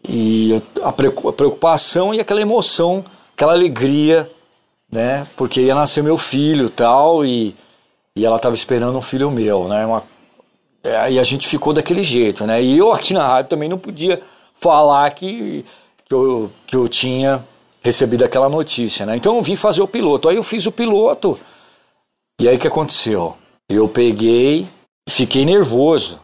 [0.08, 4.28] e a preocupação e aquela emoção, aquela alegria
[4.90, 5.26] né?
[5.36, 7.54] Porque ia nascer meu filho tal, e,
[8.16, 9.84] e ela estava esperando um filho meu, né?
[9.84, 10.02] Uma,
[10.82, 12.62] é, e a gente ficou daquele jeito, né?
[12.62, 14.22] E eu aqui na rádio também não podia
[14.54, 15.64] falar que,
[16.04, 17.44] que, eu, que eu tinha
[17.82, 19.16] recebido aquela notícia, né?
[19.16, 20.28] Então eu vim fazer o piloto.
[20.28, 21.38] Aí eu fiz o piloto.
[22.40, 23.36] E aí o que aconteceu?
[23.68, 24.66] Eu peguei
[25.08, 26.20] fiquei nervoso.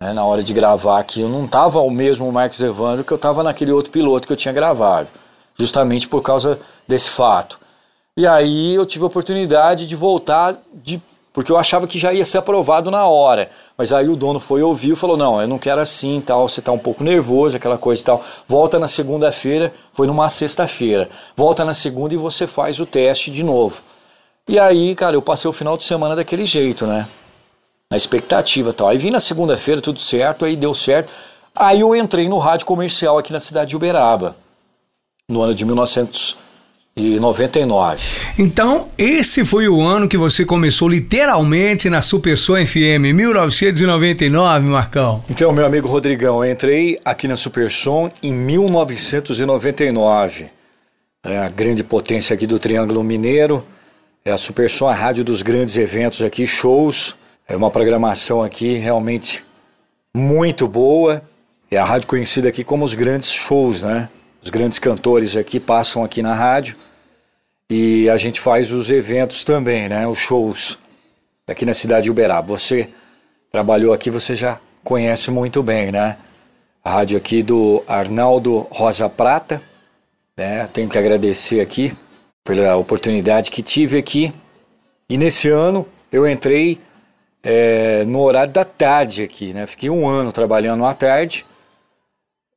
[0.00, 3.16] Né, na hora de gravar aqui, eu não estava o mesmo Marcos Evandro que eu
[3.16, 5.10] estava naquele outro piloto que eu tinha gravado,
[5.58, 7.58] justamente por causa desse fato.
[8.16, 12.24] E aí eu tive a oportunidade de voltar, de, porque eu achava que já ia
[12.24, 13.50] ser aprovado na hora.
[13.76, 16.60] Mas aí o dono foi ouvir e falou: Não, eu não quero assim, tal, você
[16.60, 18.22] está um pouco nervoso, aquela coisa e tal.
[18.46, 21.08] Volta na segunda-feira, foi numa sexta-feira.
[21.34, 23.82] Volta na segunda e você faz o teste de novo.
[24.46, 27.08] E aí, cara, eu passei o final de semana daquele jeito, né?
[27.94, 28.88] Na expectativa tal.
[28.88, 31.12] Aí vim na segunda-feira, tudo certo, aí deu certo.
[31.54, 34.34] Aí eu entrei no rádio comercial aqui na cidade de Uberaba,
[35.30, 36.36] no ano de 1900
[36.96, 38.02] e 99.
[38.36, 45.22] Então, esse foi o ano que você começou literalmente na Super Som FM, 1999, Marcão.
[45.30, 50.46] Então, meu amigo Rodrigão, eu entrei aqui na Super Som em 1999.
[51.22, 53.64] É a grande potência aqui do Triângulo Mineiro.
[54.24, 57.14] É a Super Som, a rádio dos grandes eventos aqui, shows.
[57.46, 59.44] É uma programação aqui realmente
[60.16, 61.22] muito boa.
[61.70, 64.08] É a rádio conhecida aqui como os grandes shows, né?
[64.42, 66.74] Os grandes cantores aqui passam aqui na rádio
[67.68, 70.06] e a gente faz os eventos também, né?
[70.06, 70.78] Os shows
[71.46, 72.56] aqui na cidade de Uberaba.
[72.56, 72.88] Você
[73.52, 76.16] trabalhou aqui, você já conhece muito bem, né?
[76.82, 79.60] A rádio aqui do Arnaldo Rosa Prata,
[80.34, 80.66] né?
[80.72, 81.94] Tenho que agradecer aqui
[82.42, 84.32] pela oportunidade que tive aqui.
[85.10, 86.80] E nesse ano eu entrei
[87.44, 89.66] é, no horário da tarde aqui, né?
[89.66, 91.44] Fiquei um ano trabalhando à tarde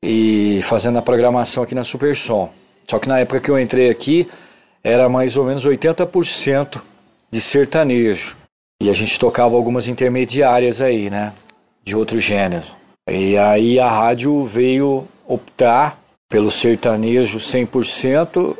[0.01, 2.49] e fazendo a programação aqui na Supersom.
[2.89, 4.29] Só que na época que eu entrei aqui
[4.81, 6.81] era mais ou menos 80%
[7.29, 8.37] de sertanejo.
[8.81, 11.33] E a gente tocava algumas intermediárias aí, né?
[11.83, 12.75] De outros gêneros.
[13.09, 18.55] E aí a rádio veio optar pelo sertanejo 100%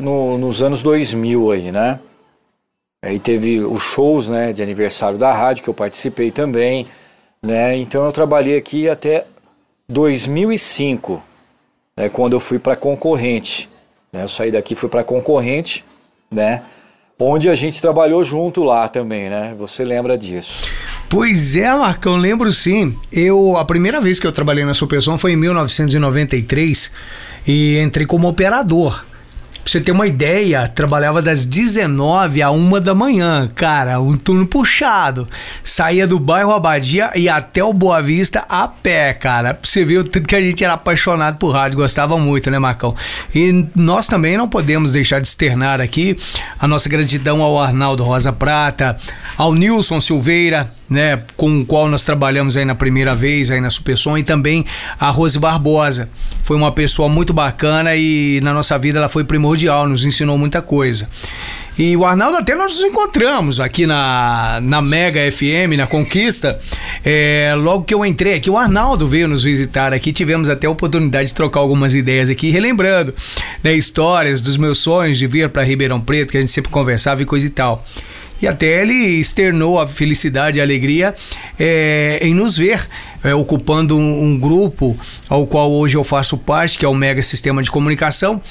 [0.00, 1.98] no, nos anos 2000 aí, né?
[3.04, 6.86] Aí teve os shows, né, de aniversário da rádio que eu participei também,
[7.42, 7.76] né?
[7.76, 9.26] Então eu trabalhei aqui até
[9.90, 11.22] 2005,
[11.94, 13.68] né, quando eu fui para concorrente.
[14.10, 14.22] Né?
[14.22, 15.84] Eu saí daqui fui para concorrente,
[16.30, 16.62] né?
[17.18, 19.54] Onde a gente trabalhou junto lá também, né?
[19.58, 20.64] Você lembra disso?
[21.08, 22.96] Pois é, Marcão, lembro sim.
[23.12, 26.90] Eu a primeira vez que eu trabalhei na Supersom foi em 1993
[27.46, 29.04] e entrei como operador.
[29.64, 34.46] Pra você ter uma ideia, trabalhava das 19 a 1 da manhã, cara, um turno
[34.46, 35.26] puxado.
[35.62, 39.54] Saía do bairro Abadia e até o Boa Vista a pé, cara.
[39.54, 42.58] Pra você ver o tanto que a gente era apaixonado por rádio, gostava muito, né,
[42.58, 42.94] Marcão?
[43.34, 46.14] E nós também não podemos deixar de externar aqui
[46.60, 48.98] a nossa gratidão ao Arnaldo Rosa Prata,
[49.34, 53.70] ao Nilson Silveira, né, com o qual nós trabalhamos aí na primeira vez aí na
[53.70, 54.64] Supersom e também
[54.98, 56.08] a Rose Barbosa.
[56.42, 60.60] Foi uma pessoa muito bacana e na nossa vida ela foi primordial, nos ensinou muita
[60.60, 61.08] coisa.
[61.76, 66.58] E o Arnaldo até nós nos encontramos aqui na, na Mega FM, na Conquista.
[67.04, 70.12] É, logo que eu entrei aqui, o Arnaldo veio nos visitar aqui.
[70.12, 73.12] Tivemos até a oportunidade de trocar algumas ideias aqui, relembrando
[73.62, 77.22] né, histórias dos meus sonhos de vir para Ribeirão Preto, que a gente sempre conversava
[77.22, 77.84] e coisa e tal.
[78.44, 81.14] E até ele externou a felicidade e a alegria
[81.58, 82.86] é, em nos ver
[83.24, 84.94] é, ocupando um, um grupo
[85.30, 88.42] ao qual hoje eu faço parte, que é o Mega Sistema de Comunicação,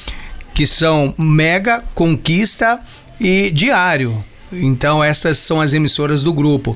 [0.51, 2.79] que são Mega, Conquista
[3.19, 4.25] e Diário.
[4.51, 6.75] Então essas são as emissoras do grupo.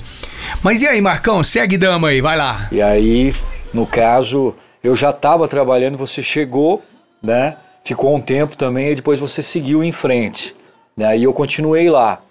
[0.62, 2.68] Mas e aí, Marcão, segue dama aí, vai lá.
[2.72, 3.34] E aí,
[3.74, 4.54] no caso,
[4.84, 6.84] eu já estava trabalhando, você chegou,
[7.20, 7.58] né?
[7.84, 10.56] Ficou um tempo também e depois você seguiu em frente.
[10.96, 11.08] Né?
[11.08, 12.22] Aí eu continuei lá.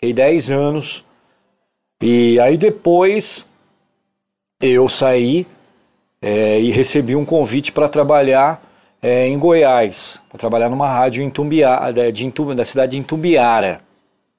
[0.00, 1.04] Fiquei 10 anos.
[2.02, 3.44] E aí depois
[4.58, 5.46] eu saí
[6.22, 8.62] é, e recebi um convite para trabalhar
[9.02, 13.82] é, em Goiás, para trabalhar numa rádio em Tumbiara, de da cidade de Intumbiara,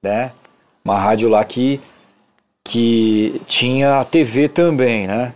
[0.02, 0.32] né?
[0.84, 1.80] Uma rádio lá que,
[2.64, 5.32] que tinha TV também, né?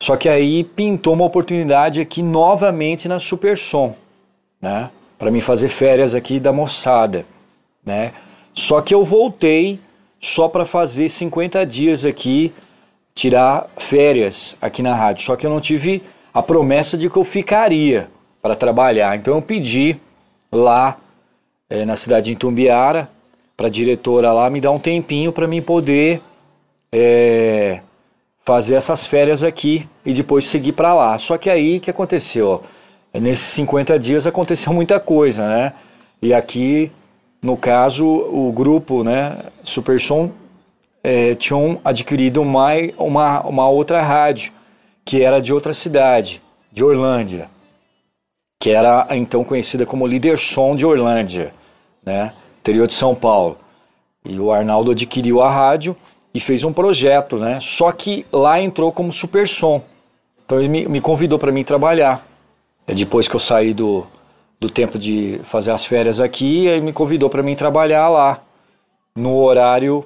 [0.00, 3.96] Só que aí pintou uma oportunidade aqui novamente na Supersom,
[4.62, 4.88] né?
[5.18, 7.26] Para mim fazer férias aqui da moçada,
[7.84, 8.12] né?
[8.56, 9.78] Só que eu voltei
[10.18, 12.52] só para fazer 50 dias aqui,
[13.14, 15.24] tirar férias aqui na rádio.
[15.24, 16.02] Só que eu não tive
[16.32, 18.08] a promessa de que eu ficaria
[18.40, 19.14] para trabalhar.
[19.14, 19.98] Então eu pedi
[20.50, 20.96] lá
[21.68, 23.10] é, na cidade de Itumbiara
[23.54, 26.22] para a diretora lá me dar um tempinho para mim poder
[26.90, 27.80] é,
[28.40, 31.18] fazer essas férias aqui e depois seguir para lá.
[31.18, 32.62] Só que aí que aconteceu?
[33.12, 35.72] Nesses 50 dias aconteceu muita coisa, né?
[36.22, 36.90] E aqui
[37.46, 40.32] no caso, o grupo, né, Supersom,
[41.02, 44.52] é, tinham adquirido uma, uma, uma outra rádio,
[45.04, 46.42] que era de outra cidade,
[46.72, 47.48] de Orlândia,
[48.60, 51.54] que era então conhecida como Líder Som de Orlândia,
[52.04, 53.56] né, interior de São Paulo.
[54.24, 55.96] E o Arnaldo adquiriu a rádio
[56.34, 59.80] e fez um projeto, né, só que lá entrou como Supersom.
[60.44, 62.26] Então ele me, me convidou para mim trabalhar.
[62.88, 64.04] É depois que eu saí do,
[64.58, 68.42] do tempo de fazer as férias aqui, e me convidou para mim trabalhar lá
[69.14, 70.04] no horário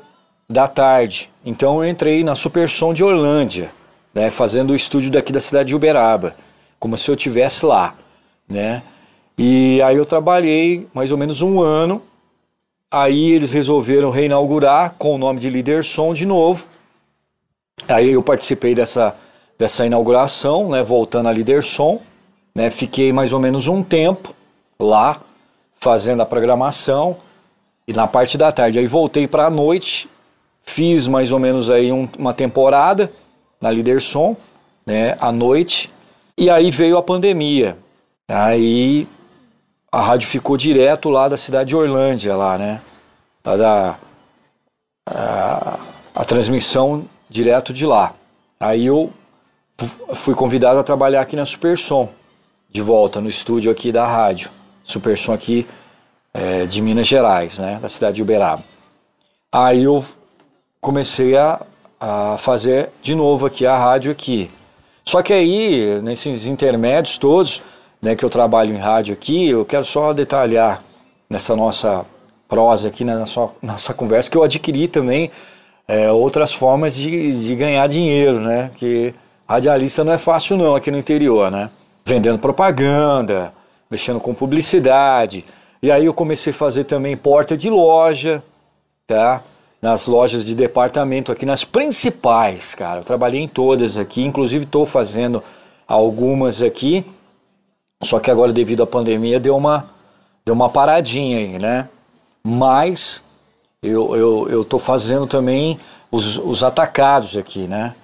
[0.48, 1.30] da tarde.
[1.44, 3.70] Então eu entrei na Supersom de Orlândia,
[4.12, 6.34] né, fazendo o estúdio daqui da cidade de Uberaba,
[6.78, 7.94] como se eu tivesse lá,
[8.48, 8.82] né?
[9.38, 12.02] E aí eu trabalhei mais ou menos um ano.
[12.90, 16.66] Aí eles resolveram reinaugurar com o nome de Líder Som de novo.
[17.88, 19.16] Aí eu participei dessa
[19.56, 22.00] dessa inauguração, né, voltando a Líder Som,
[22.54, 22.70] né?
[22.70, 24.34] Fiquei mais ou menos um tempo
[24.80, 25.20] lá
[25.74, 27.16] fazendo a programação
[27.86, 28.78] e na parte da tarde.
[28.78, 30.08] Aí voltei para a noite,
[30.62, 33.12] fiz mais ou menos aí um, uma temporada
[33.60, 34.36] na Liderson,
[34.84, 35.90] né, à noite.
[36.36, 37.76] E aí veio a pandemia.
[38.28, 39.06] Aí
[39.90, 42.80] a rádio ficou direto lá da cidade de Orlândia, lá, né?
[43.44, 43.98] Lá da
[45.08, 45.78] a,
[46.14, 48.14] a transmissão direto de lá.
[48.58, 49.12] Aí eu
[50.14, 52.08] fui convidado a trabalhar aqui na Supersom,
[52.70, 54.50] de volta no estúdio aqui da rádio.
[54.90, 55.66] Supersom aqui
[56.32, 58.62] é, de Minas Gerais, né, da cidade de Uberaba.
[59.52, 60.04] Aí eu
[60.80, 61.60] comecei a,
[61.98, 64.50] a fazer de novo aqui a rádio aqui.
[65.04, 67.62] Só que aí, nesses intermédios todos,
[68.00, 70.82] né, que eu trabalho em rádio aqui, eu quero só detalhar
[71.28, 72.04] nessa nossa
[72.48, 75.30] prosa aqui, né, na nossa, nossa conversa, que eu adquiri também
[75.90, 78.70] é, outras formas de, de ganhar dinheiro, né?
[78.76, 79.12] Que
[79.48, 81.68] radialista não é fácil não aqui no interior, né?
[82.04, 83.52] Vendendo propaganda,
[83.90, 85.44] mexendo com publicidade.
[85.82, 88.42] E aí eu comecei a fazer também porta de loja,
[89.06, 89.42] tá?
[89.82, 93.00] Nas lojas de departamento aqui, nas principais, cara.
[93.00, 95.42] Eu trabalhei em todas aqui, inclusive estou fazendo
[95.88, 97.04] algumas aqui.
[98.02, 99.90] Só que agora, devido à pandemia, deu uma,
[100.44, 101.88] deu uma paradinha aí, né?
[102.42, 103.24] Mas
[103.82, 105.78] eu, eu, eu tô fazendo também
[106.10, 107.94] os, os atacados aqui, né?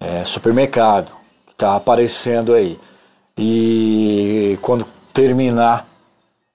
[0.00, 1.12] É, supermercado,
[1.46, 2.78] que tá aparecendo aí.
[3.36, 4.86] E quando
[5.18, 5.84] terminar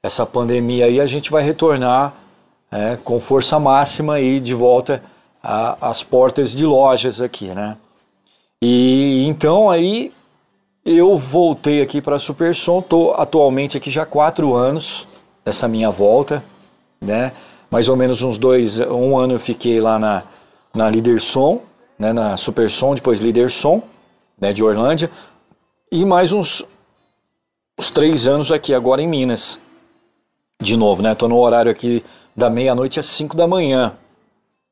[0.01, 2.13] essa pandemia aí, a gente vai retornar
[2.71, 5.03] é, com força máxima aí de volta
[5.43, 7.75] às portas de lojas aqui, né?
[8.61, 10.13] E então aí
[10.85, 15.05] eu voltei aqui para a Supersom, tô atualmente aqui já quatro anos
[15.43, 16.41] dessa minha volta,
[17.01, 17.33] né?
[17.69, 20.23] Mais ou menos uns dois, um ano eu fiquei lá na,
[20.73, 21.61] na Liderson,
[21.99, 22.13] né?
[22.13, 23.83] Na Supersom, depois Liderson,
[24.39, 24.53] né?
[24.53, 25.11] De Orlândia,
[25.91, 26.65] e mais uns,
[27.77, 29.59] uns três anos aqui agora em Minas,
[30.61, 31.15] de novo, né?
[31.15, 32.03] Tô no horário aqui
[32.35, 33.93] da meia-noite às cinco da manhã,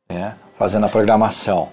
[0.10, 0.38] né?
[0.54, 1.70] Fazendo a programação.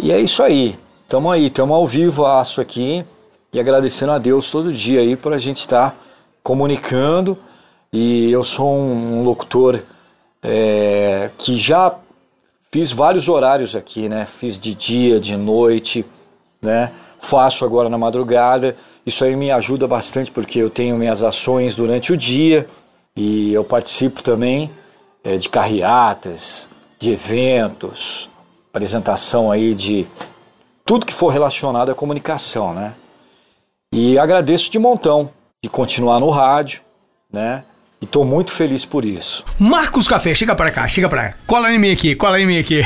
[0.00, 0.78] E é isso aí.
[1.08, 3.04] Tamo aí, tamo ao vivo, aço aqui
[3.52, 5.96] e agradecendo a Deus todo dia aí por a gente estar tá
[6.42, 7.38] comunicando.
[7.92, 9.80] E eu sou um, um locutor
[10.42, 11.94] é, que já
[12.70, 14.26] fiz vários horários aqui, né?
[14.26, 16.04] Fiz de dia, de noite,
[16.60, 16.92] né?
[17.18, 18.76] Faço agora na madrugada.
[19.04, 22.66] Isso aí me ajuda bastante porque eu tenho minhas ações durante o dia
[23.16, 24.70] e eu participo também
[25.24, 28.28] é, de carreatas, de eventos,
[28.72, 30.06] apresentação aí de
[30.84, 32.94] tudo que for relacionado à comunicação, né?
[33.92, 35.30] E agradeço de montão
[35.62, 36.82] de continuar no rádio,
[37.32, 37.64] né?
[38.00, 39.44] E tô muito feliz por isso.
[39.58, 41.38] Marcos Café, chega pra cá, chega pra cá.
[41.46, 42.80] Cola em mim aqui, cola em mim aqui.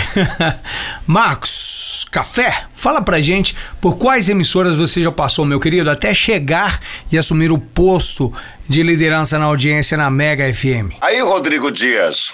[1.06, 6.80] Marcos Café, fala pra gente por quais emissoras você já passou, meu querido, até chegar
[7.10, 8.32] e assumir o posto
[8.66, 10.96] de liderança na audiência na Mega FM.
[11.02, 12.32] Aí, Rodrigo Dias,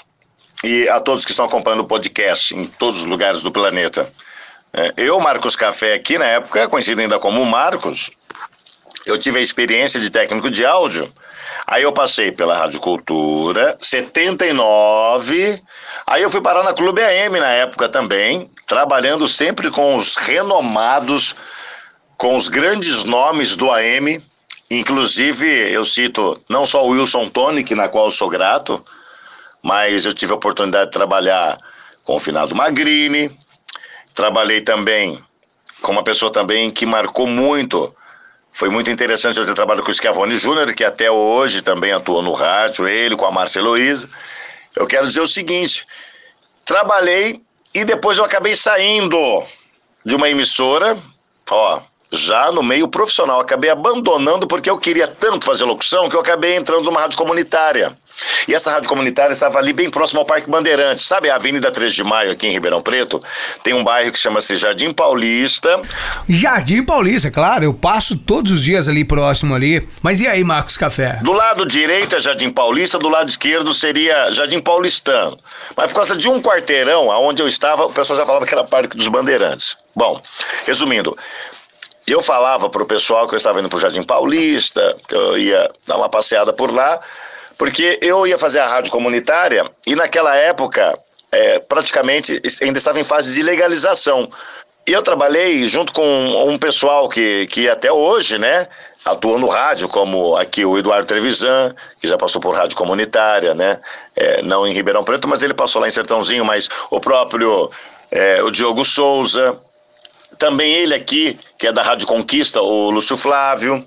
[0.62, 4.08] e a todos que estão acompanhando o podcast em todos os lugares do planeta.
[4.72, 8.10] É, eu, Marcos Café, aqui na época, conhecido ainda como Marcos,
[9.06, 11.10] eu tive a experiência de técnico de áudio.
[11.70, 15.62] Aí eu passei pela Rádio Cultura, 79.
[16.06, 21.36] Aí eu fui parar na Clube AM na época também, trabalhando sempre com os renomados,
[22.16, 24.18] com os grandes nomes do AM.
[24.70, 28.82] Inclusive, eu cito não só o Wilson Tonic, na qual sou grato,
[29.62, 31.58] mas eu tive a oportunidade de trabalhar
[32.02, 33.30] com o finado Magrini.
[34.14, 35.22] Trabalhei também
[35.82, 37.94] com uma pessoa também que marcou muito
[38.58, 42.20] foi muito interessante eu ter trabalhado com o Schiavone Júnior, que até hoje também atua
[42.22, 44.08] no rádio, ele com a Márcia Heloísa.
[44.74, 45.86] Eu quero dizer o seguinte:
[46.64, 47.40] trabalhei
[47.72, 49.16] e depois eu acabei saindo
[50.04, 50.98] de uma emissora,
[51.48, 51.80] ó,
[52.10, 53.38] já no meio profissional.
[53.38, 57.96] Acabei abandonando porque eu queria tanto fazer locução que eu acabei entrando numa rádio comunitária.
[58.46, 61.04] E essa rádio comunitária estava ali bem próximo ao Parque Bandeirantes.
[61.04, 63.22] Sabe a Avenida 3 de Maio, aqui em Ribeirão Preto?
[63.62, 65.80] Tem um bairro que chama-se Jardim Paulista.
[66.28, 67.64] Jardim Paulista, claro.
[67.64, 69.88] Eu passo todos os dias ali próximo ali.
[70.02, 71.18] Mas e aí, Marcos Café?
[71.22, 75.38] Do lado direito é Jardim Paulista, do lado esquerdo seria Jardim Paulistano.
[75.76, 78.64] Mas por causa de um quarteirão, aonde eu estava, o pessoal já falava que era
[78.64, 79.76] Parque dos Bandeirantes.
[79.94, 80.20] Bom,
[80.66, 81.16] resumindo,
[82.06, 85.36] eu falava para o pessoal que eu estava indo para o Jardim Paulista, que eu
[85.36, 86.98] ia dar uma passeada por lá,
[87.58, 90.96] porque eu ia fazer a rádio comunitária e naquela época
[91.30, 94.30] é, praticamente ainda estava em fase de legalização.
[94.86, 98.66] E eu trabalhei junto com um pessoal que, que até hoje, né,
[99.04, 103.78] atua no rádio, como aqui o Eduardo Trevisan, que já passou por rádio comunitária, né,
[104.16, 107.70] é, não em Ribeirão Preto, mas ele passou lá em Sertãozinho, mas o próprio
[108.10, 109.58] é, o Diogo Souza,
[110.38, 113.84] também ele aqui, que é da Rádio Conquista, o Lúcio Flávio,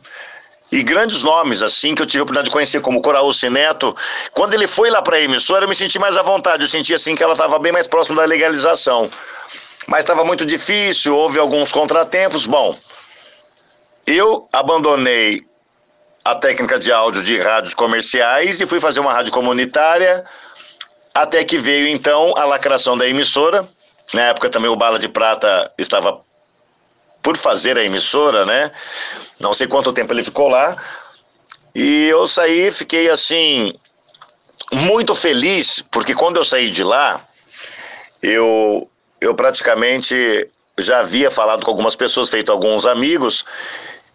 [0.71, 3.95] e grandes nomes, assim, que eu tive a oportunidade de conhecer, como Coraúce Neto.
[4.31, 6.93] Quando ele foi lá para a emissora, eu me senti mais à vontade, eu senti,
[6.93, 9.09] assim, que ela estava bem mais próxima da legalização.
[9.87, 12.45] Mas estava muito difícil, houve alguns contratempos.
[12.45, 12.77] Bom,
[14.07, 15.41] eu abandonei
[16.23, 20.23] a técnica de áudio de rádios comerciais e fui fazer uma rádio comunitária,
[21.13, 23.67] até que veio, então, a lacração da emissora.
[24.13, 26.21] Na época também o Bala de Prata estava
[27.21, 28.71] por fazer a emissora, né?
[29.39, 30.75] Não sei quanto tempo ele ficou lá.
[31.73, 33.73] E eu saí, fiquei assim,
[34.71, 37.21] muito feliz, porque quando eu saí de lá,
[38.21, 40.47] eu, eu praticamente
[40.77, 43.45] já havia falado com algumas pessoas, feito alguns amigos,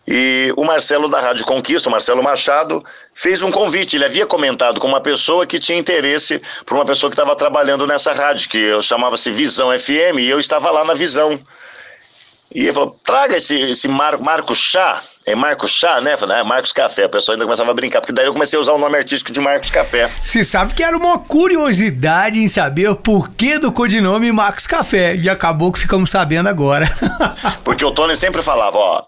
[0.09, 3.97] E o Marcelo da Rádio Conquista, o Marcelo Machado, fez um convite.
[3.97, 7.87] Ele havia comentado com uma pessoa que tinha interesse por uma pessoa que estava trabalhando
[7.87, 11.41] nessa rádio, que eu chamava-se Visão FM, e eu estava lá na Visão.
[12.55, 15.03] E ele falou: traga esse, esse Mar, Marco Chá.
[15.29, 16.17] É Marcos Chá, né?
[16.17, 17.03] Falei, ah, Marcos Café.
[17.03, 19.33] A pessoa ainda começava a brincar, porque daí eu comecei a usar o nome artístico
[19.33, 20.09] de Marcos Café.
[20.23, 25.17] Você sabe que era uma curiosidade em saber o porquê do codinome Marcos Café.
[25.17, 26.89] E acabou que ficamos sabendo agora.
[27.65, 29.03] porque o Tony sempre falava, ó.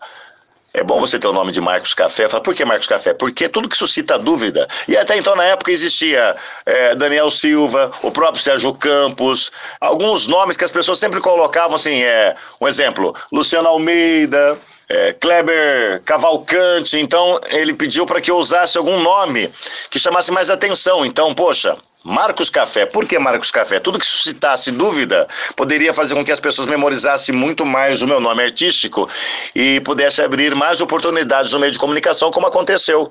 [0.74, 2.28] É bom você ter o nome de Marcos Café.
[2.28, 3.14] Fala, por que Marcos Café?
[3.14, 4.68] Porque tudo que suscita dúvida.
[4.86, 9.50] E até então, na época, existia é, Daniel Silva, o próprio Sérgio Campos,
[9.80, 14.58] alguns nomes que as pessoas sempre colocavam assim, é, um exemplo, Luciano Almeida,
[14.88, 16.98] é, Kleber Cavalcante.
[16.98, 19.50] Então, ele pediu para que eu usasse algum nome
[19.90, 21.04] que chamasse mais atenção.
[21.04, 21.76] Então, poxa,
[22.08, 22.86] Marcos Café.
[22.86, 23.78] Por que Marcos Café?
[23.78, 28.18] Tudo que suscitasse dúvida poderia fazer com que as pessoas memorizassem muito mais o meu
[28.18, 29.08] nome artístico
[29.54, 33.10] e pudesse abrir mais oportunidades no meio de comunicação, como aconteceu.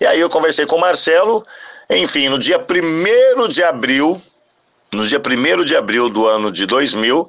[0.00, 1.44] E aí eu conversei com o Marcelo.
[1.90, 4.20] Enfim, no dia 1 de abril,
[4.92, 7.28] no dia 1 de abril do ano de 2000,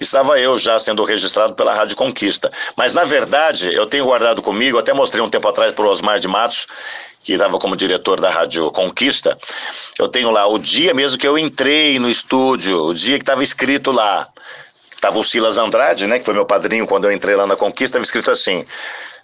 [0.00, 2.50] estava eu já sendo registrado pela Rádio Conquista.
[2.76, 6.18] Mas, na verdade, eu tenho guardado comigo, até mostrei um tempo atrás para o Osmar
[6.18, 6.66] de Matos,
[7.26, 9.36] que estava como diretor da Rádio Conquista,
[9.98, 13.42] eu tenho lá o dia mesmo que eu entrei no estúdio, o dia que estava
[13.42, 14.28] escrito lá,
[14.94, 17.98] estava o Silas Andrade, né, que foi meu padrinho quando eu entrei lá na Conquista,
[17.98, 18.64] estava escrito assim,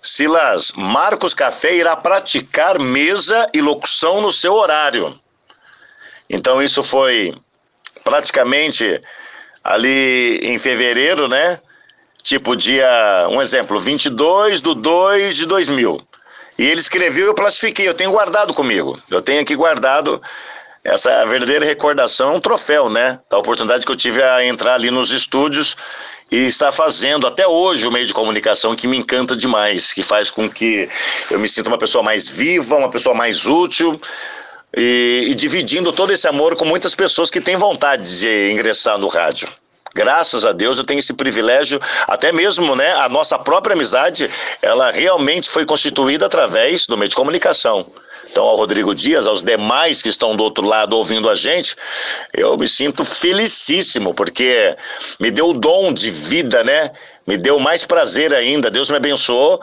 [0.02, 5.16] Silas, Marcos Café irá praticar mesa e locução no seu horário.
[6.28, 7.32] Então isso foi
[8.02, 9.00] praticamente
[9.62, 11.60] ali em fevereiro, né?
[12.20, 16.11] Tipo dia, um exemplo, 22 de 2 de 2000.
[16.62, 18.96] E ele escreveu, eu classifiquei, eu tenho guardado comigo.
[19.10, 20.22] Eu tenho aqui guardado
[20.84, 23.18] essa verdadeira recordação, um troféu, né?
[23.28, 25.76] Da oportunidade que eu tive a entrar ali nos estúdios
[26.30, 30.30] e estar fazendo até hoje o meio de comunicação que me encanta demais, que faz
[30.30, 30.88] com que
[31.32, 34.00] eu me sinta uma pessoa mais viva, uma pessoa mais útil.
[34.76, 39.08] E, e dividindo todo esse amor com muitas pessoas que têm vontade de ingressar no
[39.08, 39.48] rádio.
[39.94, 44.30] Graças a Deus eu tenho esse privilégio, até mesmo, né, a nossa própria amizade,
[44.60, 47.86] ela realmente foi constituída através do meio de comunicação.
[48.30, 51.76] Então, ao Rodrigo Dias, aos demais que estão do outro lado ouvindo a gente,
[52.32, 54.74] eu me sinto felicíssimo, porque
[55.20, 56.90] me deu o dom de vida, né?
[57.26, 58.70] Me deu mais prazer ainda.
[58.70, 59.60] Deus me abençoou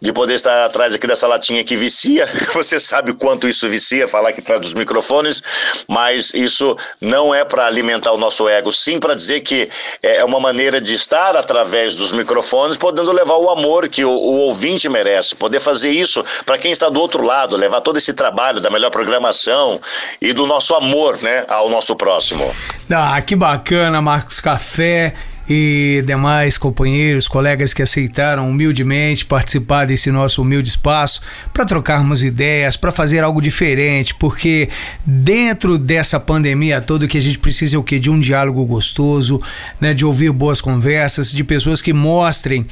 [0.00, 2.26] de poder estar atrás aqui dessa latinha que vicia.
[2.54, 5.42] Você sabe quanto isso vicia, falar aqui atrás dos microfones,
[5.88, 9.68] mas isso não é para alimentar o nosso ego, sim para dizer que
[10.02, 14.36] é uma maneira de estar através dos microfones, podendo levar o amor que o, o
[14.40, 18.60] ouvinte merece, poder fazer isso para quem está do outro lado, levar todo esse trabalho
[18.60, 19.80] da melhor programação
[20.20, 22.52] e do nosso amor, né, ao nosso próximo.
[22.90, 25.12] Ah, que bacana, Marcos Café
[25.48, 31.22] e demais companheiros, colegas que aceitaram humildemente participar desse nosso humilde espaço
[31.52, 34.68] para trocarmos ideias, para fazer algo diferente, porque
[35.06, 39.40] dentro dessa pandemia toda que a gente precisa é o que de um diálogo gostoso,
[39.80, 42.64] né, de ouvir boas conversas, de pessoas que mostrem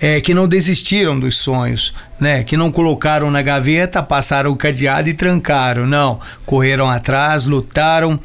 [0.00, 2.44] é, que não desistiram dos sonhos, né?
[2.44, 5.86] Que não colocaram na gaveta, passaram o cadeado e trancaram.
[5.86, 8.18] Não, correram atrás, lutaram.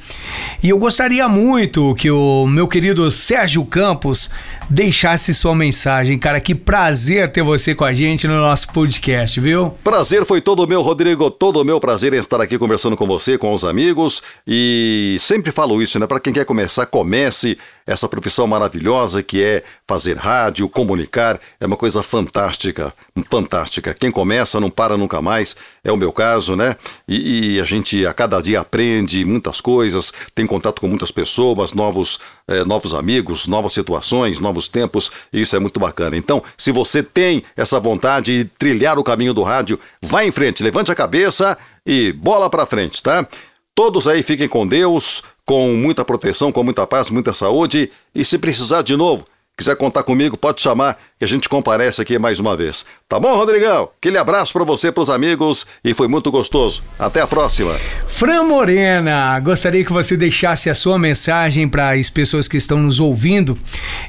[0.62, 4.30] E eu gostaria muito que o meu querido Sérgio Campos
[4.70, 6.20] deixasse sua mensagem.
[6.20, 9.72] Cara, que prazer ter você com a gente no nosso podcast, viu?
[9.84, 11.32] Prazer foi todo meu, Rodrigo.
[11.32, 14.22] Todo meu prazer em estar aqui conversando com você, com os amigos.
[14.46, 16.06] E sempre falo isso, né?
[16.06, 21.40] Para quem quer começar, comece essa profissão maravilhosa que é fazer rádio, comunicar.
[21.60, 22.94] É uma coisa fantástica,
[23.24, 23.94] fantástica.
[23.94, 26.76] Quem começa não para nunca mais, é o meu caso, né?
[27.08, 31.74] E, e a gente a cada dia aprende muitas coisas, tem contato com muitas pessoas,
[31.74, 36.18] novos, é, novos amigos, novas situações, novos tempos, e isso é muito bacana.
[36.18, 40.64] Então, se você tem essa vontade de trilhar o caminho do rádio, vá em frente,
[40.64, 43.28] levante a cabeça e bola para frente, tá?
[43.74, 48.38] Todos aí fiquem com Deus, com muita proteção, com muita paz, muita saúde, e se
[48.38, 49.26] precisar de novo,
[49.58, 52.86] Quiser contar comigo, pode chamar que a gente comparece aqui mais uma vez.
[53.10, 53.90] Tá bom, Rodrigão?
[53.98, 56.84] Aquele abraço para você, para os amigos e foi muito gostoso.
[57.00, 57.74] Até a próxima.
[58.06, 63.00] Fran Morena, gostaria que você deixasse a sua mensagem para as pessoas que estão nos
[63.00, 63.58] ouvindo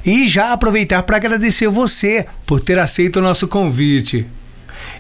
[0.05, 4.27] e já aproveitar para agradecer você por ter aceito o nosso convite.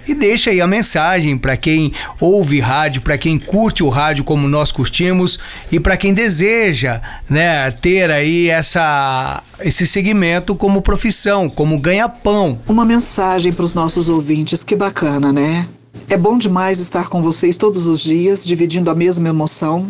[0.09, 4.49] E deixa aí a mensagem para quem ouve rádio, para quem curte o rádio como
[4.49, 5.39] nós curtimos
[5.71, 12.59] e para quem deseja, né, ter aí essa esse segmento como profissão, como ganha-pão.
[12.67, 15.69] Uma mensagem para os nossos ouvintes, que bacana, né?
[16.09, 19.89] É bom demais estar com vocês todos os dias, dividindo a mesma emoção,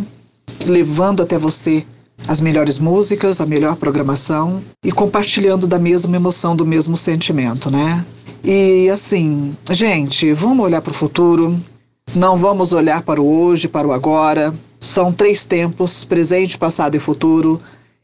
[0.67, 1.85] levando até você
[2.27, 8.05] as melhores músicas, a melhor programação e compartilhando da mesma emoção, do mesmo sentimento, né?
[8.43, 11.59] E assim, gente, vamos olhar para o futuro,
[12.15, 14.55] não vamos olhar para o hoje, para o agora.
[14.81, 17.61] São três tempos: presente, passado e futuro.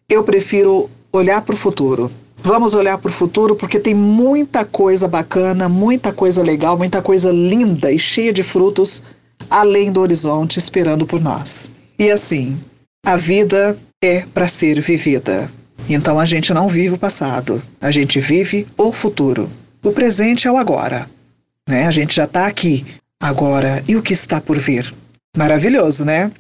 [0.09, 2.11] Eu prefiro olhar para o futuro.
[2.43, 7.31] Vamos olhar para o futuro porque tem muita coisa bacana, muita coisa legal, muita coisa
[7.33, 9.03] linda e cheia de frutos
[9.49, 11.71] além do horizonte esperando por nós.
[11.99, 12.59] E assim,
[13.05, 15.49] a vida é para ser vivida.
[15.89, 19.51] Então a gente não vive o passado, a gente vive o futuro.
[19.83, 21.09] O presente é o agora.
[21.69, 21.87] Né?
[21.87, 22.85] A gente já está aqui.
[23.21, 24.95] Agora, e o que está por vir?
[25.37, 26.31] Maravilhoso, né?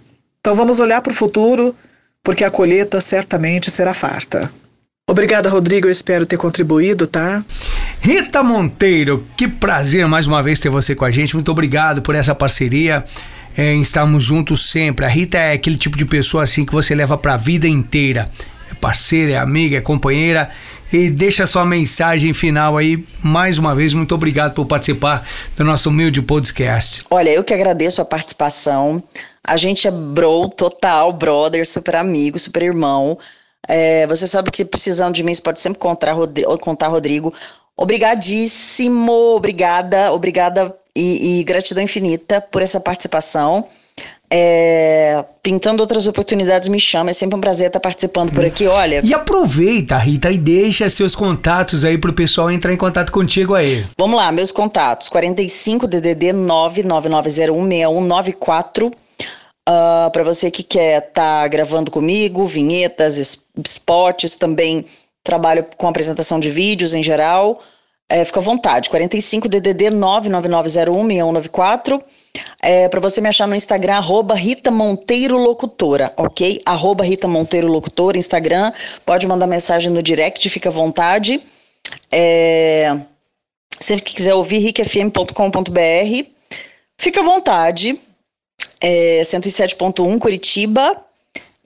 [0.40, 1.74] Então vamos olhar para o futuro,
[2.22, 4.50] porque a colheita certamente será farta.
[5.08, 5.86] Obrigada, Rodrigo.
[5.86, 7.42] Eu espero ter contribuído, tá?
[8.00, 11.34] Rita Monteiro, que prazer mais uma vez ter você com a gente.
[11.34, 13.04] Muito obrigado por essa parceria.
[13.56, 15.04] É, estarmos juntos sempre.
[15.04, 18.28] A Rita é aquele tipo de pessoa assim que você leva para a vida inteira.
[18.70, 20.48] É parceira, é amiga, é companheira.
[20.92, 23.04] E deixa sua mensagem final aí.
[23.22, 25.26] Mais uma vez, muito obrigado por participar
[25.56, 27.04] do nosso humilde podcast.
[27.10, 29.02] Olha, eu que agradeço a participação.
[29.42, 33.18] A gente é bro total, brother, super amigo, super irmão.
[33.66, 36.14] É, você sabe que se precisando de mim, você pode sempre contar,
[36.60, 37.32] contar Rodrigo.
[37.76, 43.66] Obrigadíssimo, obrigada, obrigada e, e gratidão infinita por essa participação.
[44.30, 47.10] É, pintando outras oportunidades, me chama.
[47.10, 48.66] É sempre um prazer estar participando por aqui.
[48.66, 49.00] Olha.
[49.04, 53.54] E aproveita, Rita, e deixa seus contatos aí para o pessoal entrar em contato contigo
[53.54, 53.86] aí.
[53.98, 58.92] Vamos lá, meus contatos: 45 DDD 999016194
[59.66, 64.84] Uh, para você que quer estar tá gravando comigo, vinhetas, spots, também
[65.22, 67.62] trabalho com apresentação de vídeos em geral.
[68.08, 72.02] É, fica à vontade, 45 DDD 999016194.
[72.60, 76.60] É, para você me achar no Instagram, arroba Rita Monteiro Locutora, ok?
[76.66, 78.72] Arroba Rita Monteiro Locutora, Instagram.
[79.06, 81.40] Pode mandar mensagem no direct, fica à vontade.
[82.12, 82.94] É,
[83.78, 86.26] sempre que quiser ouvir, ricfm.com.br.
[86.98, 87.98] Fica à vontade
[88.80, 91.04] é, 107.1 Curitiba.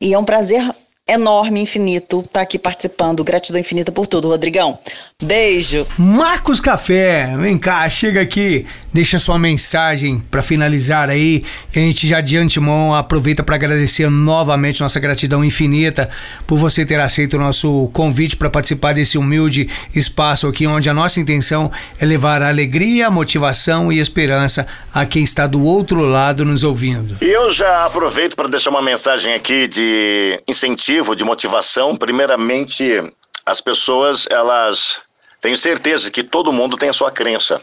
[0.00, 0.62] E é um prazer
[1.08, 3.24] enorme, infinito, estar tá aqui participando.
[3.24, 4.78] Gratidão infinita por tudo, Rodrigão.
[5.20, 5.84] Beijo.
[5.98, 11.42] Marcos Café, vem cá, chega aqui, deixa sua mensagem para finalizar aí.
[11.72, 16.08] Que a gente já de antemão aproveita para agradecer novamente nossa gratidão infinita
[16.46, 20.94] por você ter aceito o nosso convite para participar desse humilde espaço aqui, onde a
[20.94, 26.62] nossa intenção é levar alegria, motivação e esperança a quem está do outro lado nos
[26.62, 27.16] ouvindo.
[27.20, 31.96] Eu já aproveito para deixar uma mensagem aqui de incentivo, de motivação.
[31.96, 33.02] Primeiramente,
[33.44, 35.00] as pessoas elas
[35.40, 37.60] tenho certeza que todo mundo tem a sua crença.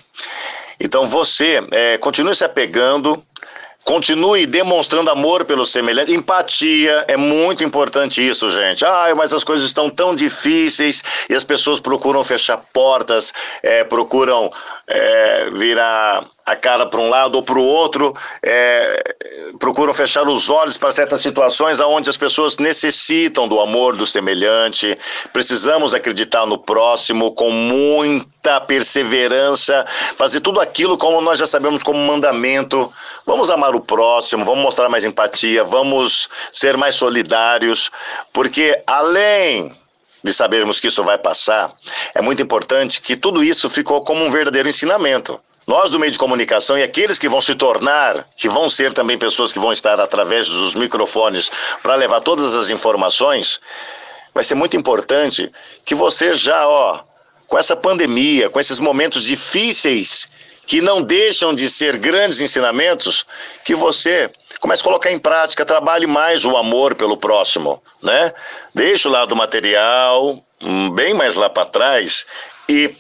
[0.80, 3.22] Então você é, continue se apegando,
[3.84, 6.14] continue demonstrando amor pelo semelhante.
[6.14, 8.84] Empatia é muito importante isso, gente.
[8.86, 14.52] Ah, mas as coisas estão tão difíceis e as pessoas procuram fechar portas, é, procuram
[14.88, 19.16] é, virar a cara para um lado ou para o outro, é,
[19.58, 24.96] procuram fechar os olhos para certas situações onde as pessoas necessitam do amor do semelhante.
[25.34, 29.86] Precisamos acreditar no próximo com muita perseverança,
[30.16, 32.94] fazer tudo aquilo como nós já sabemos como mandamento.
[33.26, 37.90] Vamos amar o próximo, vamos mostrar mais empatia, vamos ser mais solidários,
[38.32, 39.76] porque além
[40.24, 41.72] de sabermos que isso vai passar,
[42.14, 45.40] é muito importante que tudo isso ficou como um verdadeiro ensinamento.
[45.68, 49.18] Nós do meio de comunicação e aqueles que vão se tornar, que vão ser também
[49.18, 51.52] pessoas que vão estar através dos microfones
[51.82, 53.60] para levar todas as informações,
[54.34, 55.52] vai ser muito importante
[55.84, 57.00] que você já, ó,
[57.48, 60.28] com essa pandemia, com esses momentos difíceis
[60.68, 63.26] que não deixam de ser grandes ensinamentos,
[63.64, 68.34] que você comece a colocar em prática, trabalhe mais o amor pelo próximo, né?
[68.74, 72.26] Deixe o lado material hum, bem mais lá para trás
[72.68, 72.96] e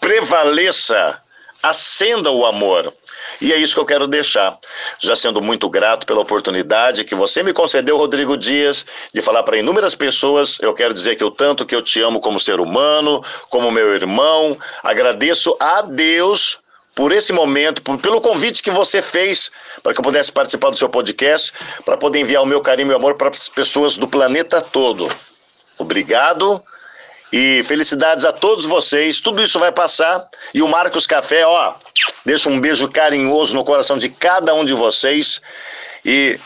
[0.00, 1.20] prevaleça
[1.68, 2.92] acenda o amor.
[3.40, 4.58] E é isso que eu quero deixar.
[4.98, 9.58] Já sendo muito grato pela oportunidade que você me concedeu, Rodrigo Dias, de falar para
[9.58, 10.58] inúmeras pessoas.
[10.60, 13.94] Eu quero dizer que o tanto que eu te amo como ser humano, como meu
[13.94, 14.56] irmão.
[14.82, 16.58] Agradeço a Deus
[16.94, 19.50] por esse momento, por, pelo convite que você fez
[19.82, 21.52] para que eu pudesse participar do seu podcast,
[21.84, 25.06] para poder enviar o meu carinho e meu amor para as pessoas do planeta todo.
[25.78, 26.62] Obrigado.
[27.32, 29.20] E felicidades a todos vocês.
[29.20, 30.26] Tudo isso vai passar.
[30.54, 31.74] E o Marcos Café, ó,
[32.24, 35.40] deixa um beijo carinhoso no coração de cada um de vocês.
[36.04, 36.38] E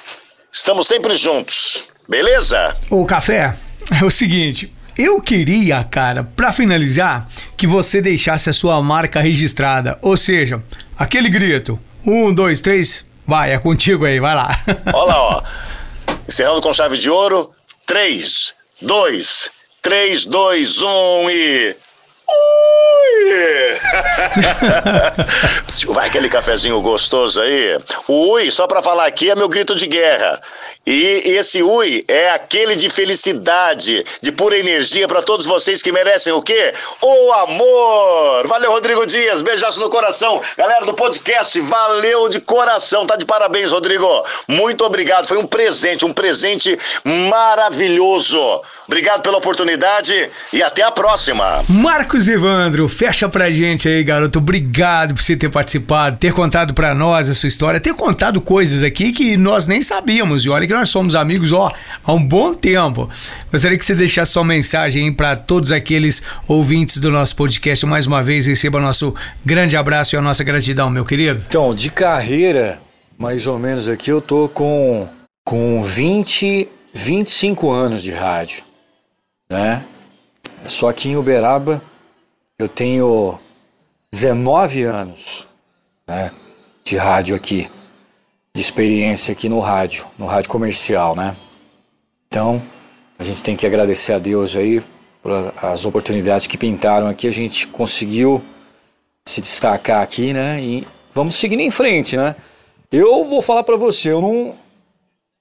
[0.50, 1.84] estamos sempre juntos.
[2.08, 2.76] Beleza?
[2.90, 3.54] O Café,
[4.00, 4.72] é o seguinte.
[4.98, 9.98] Eu queria, cara, para finalizar, que você deixasse a sua marca registrada.
[10.02, 10.56] Ou seja,
[10.98, 11.78] aquele grito.
[12.04, 13.04] Um, dois, três.
[13.26, 14.50] Vai, é contigo aí, vai lá.
[14.92, 15.42] Olha lá, ó.
[16.26, 17.54] Encerrando com chave de ouro.
[17.90, 19.50] 3, 2,
[19.82, 21.76] 3, 2, 1 e.
[22.30, 23.80] Ui!
[25.88, 27.78] Vai aquele cafezinho gostoso aí.
[28.06, 30.40] O ui, só pra falar aqui, é meu grito de guerra.
[30.86, 36.32] E esse ui é aquele de felicidade, de pura energia para todos vocês que merecem
[36.32, 36.72] o quê?
[37.00, 38.46] O amor!
[38.46, 39.42] Valeu, Rodrigo Dias.
[39.42, 40.40] Beijaço no coração.
[40.56, 43.06] Galera do podcast, valeu de coração.
[43.06, 44.06] Tá de parabéns, Rodrigo.
[44.48, 45.26] Muito obrigado.
[45.26, 48.62] Foi um presente, um presente maravilhoso.
[48.86, 51.64] Obrigado pela oportunidade e até a próxima.
[51.68, 54.38] Marcos Evandro, fecha pra gente aí, garoto.
[54.38, 58.82] Obrigado por você ter participado, ter contado pra nós a sua história, ter contado coisas
[58.82, 60.44] aqui que nós nem sabíamos.
[60.44, 61.70] E olha que nós somos amigos, ó,
[62.04, 63.08] há um bom tempo.
[63.52, 67.84] Gostaria que você deixasse sua mensagem aí pra todos aqueles ouvintes do nosso podcast.
[67.86, 69.14] Mais uma vez, receba nosso
[69.44, 71.44] grande abraço e a nossa gratidão, meu querido.
[71.46, 72.80] Então, de carreira,
[73.18, 75.08] mais ou menos aqui, eu tô com,
[75.44, 78.62] com 20, 25 anos de rádio,
[79.50, 79.84] né?
[80.66, 81.82] Só que em Uberaba
[82.62, 83.38] eu tenho
[84.12, 85.48] 19 anos
[86.06, 86.30] né,
[86.84, 87.70] de rádio aqui,
[88.54, 91.34] de experiência aqui no rádio, no rádio comercial, né?
[92.26, 92.62] Então,
[93.18, 94.82] a gente tem que agradecer a Deus aí
[95.22, 95.32] por
[95.62, 98.42] as oportunidades que pintaram aqui, a gente conseguiu
[99.26, 100.60] se destacar aqui, né?
[100.60, 102.36] E vamos seguindo em frente, né?
[102.92, 104.54] Eu vou falar para você, eu não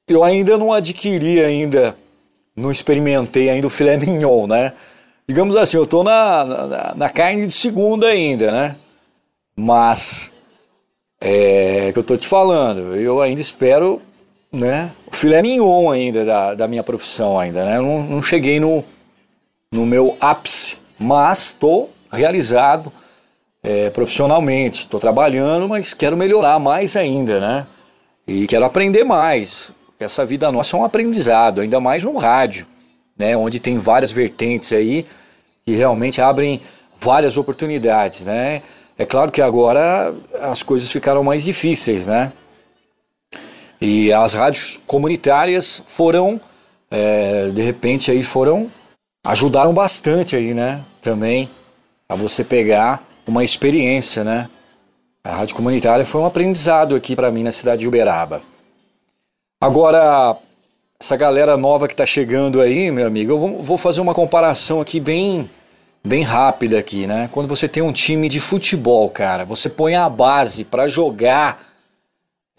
[0.08, 1.96] eu ainda não adquiri ainda,
[2.56, 4.74] não experimentei ainda o filé mignon, né?
[5.30, 8.76] Digamos assim, eu tô na, na, na, carne de segunda ainda, né?
[9.56, 10.32] Mas,
[11.22, 14.02] é que eu tô te falando, eu ainda espero,
[14.52, 14.92] né?
[15.06, 17.78] O filé mignon ainda da, da minha profissão ainda, né?
[17.78, 18.84] Eu não, não cheguei no,
[19.72, 22.92] no meu ápice, mas estou realizado
[23.62, 27.68] é, profissionalmente, estou trabalhando, mas quero melhorar mais ainda, né?
[28.28, 29.72] E quero aprender mais.
[30.00, 32.66] Essa vida nossa é um aprendizado, ainda mais no rádio,
[33.20, 33.36] né?
[33.36, 35.06] Onde tem várias vertentes aí
[35.66, 36.62] que realmente abrem
[36.98, 38.64] várias oportunidades, né?
[38.98, 42.32] É claro que agora as coisas ficaram mais difíceis, né?
[43.80, 46.40] E as rádios comunitárias foram,
[46.90, 48.70] é, de repente aí foram,
[49.26, 50.84] ajudaram bastante aí, né?
[51.02, 51.50] Também
[52.10, 54.50] a você pegar uma experiência, né?
[55.24, 58.42] A rádio comunitária foi um aprendizado aqui para mim na cidade de Uberaba.
[59.62, 60.38] Agora,
[61.02, 65.00] essa galera nova que está chegando aí, meu amigo, eu vou fazer uma comparação aqui
[65.00, 65.50] bem
[66.04, 67.30] bem rápida aqui, né?
[67.32, 71.74] Quando você tem um time de futebol, cara, você põe a base para jogar,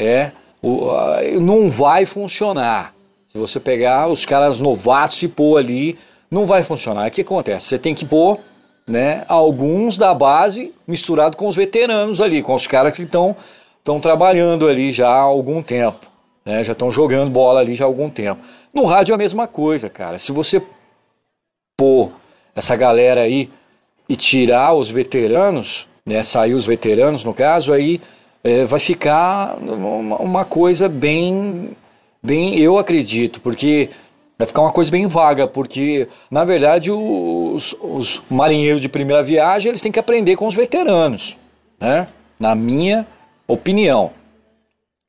[0.01, 0.31] é,
[0.63, 0.91] o,
[1.39, 2.95] não vai funcionar.
[3.27, 5.99] Se você pegar os caras novatos e pôr ali,
[6.31, 7.09] não vai funcionar.
[7.09, 7.67] O que acontece?
[7.67, 8.41] Você tem que pôr,
[8.87, 13.37] né, alguns da base misturado com os veteranos ali, com os caras que estão
[13.79, 16.07] estão trabalhando ali já há algum tempo,
[16.45, 16.63] né?
[16.65, 18.41] Já estão jogando bola ali já há algum tempo.
[18.75, 20.19] No rádio é a mesma coisa, cara.
[20.19, 20.63] Se você
[21.77, 22.13] pôr
[22.55, 23.51] essa galera aí
[24.09, 28.01] e tirar os veteranos, né, sair os veteranos no caso, aí
[28.43, 31.71] é, vai ficar uma, uma, coisa bem,
[32.23, 33.89] bem, eu acredito, porque
[34.37, 39.71] vai ficar uma coisa bem vaga, porque na verdade os, os marinheiros de primeira viagem
[39.71, 41.37] eles têm que aprender com os veteranos,
[41.79, 42.09] né?
[42.39, 43.07] Na minha
[43.47, 44.11] opinião.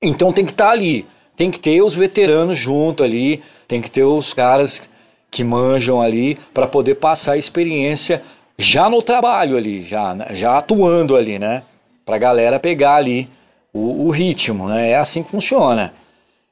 [0.01, 1.05] Então tem que estar tá ali,
[1.41, 4.87] tem que ter os veteranos junto ali, tem que ter os caras
[5.31, 8.21] que manjam ali para poder passar a experiência
[8.59, 11.63] já no trabalho ali, já, já atuando ali, né?
[12.05, 13.27] Para a galera pegar ali
[13.73, 14.91] o, o, ritmo, né?
[14.91, 15.91] É assim que funciona.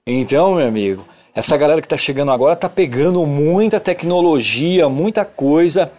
[0.07, 1.05] Então, meu amigo,
[1.35, 5.91] essa galera que está chegando agora está pegando muita tecnologia, muita coisa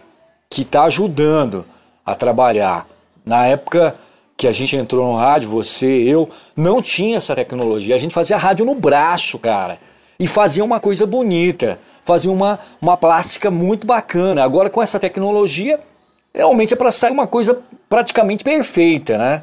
[0.49, 1.65] que está ajudando
[2.05, 2.85] a trabalhar.
[3.25, 3.95] Na época
[4.41, 7.95] que a gente entrou no rádio, você, eu, não tinha essa tecnologia.
[7.95, 9.77] A gente fazia rádio no braço, cara
[10.21, 14.43] e fazia uma coisa bonita, fazia uma, uma plástica muito bacana.
[14.43, 15.79] Agora com essa tecnologia,
[16.31, 17.59] realmente é para sair uma coisa
[17.89, 19.41] praticamente perfeita, né?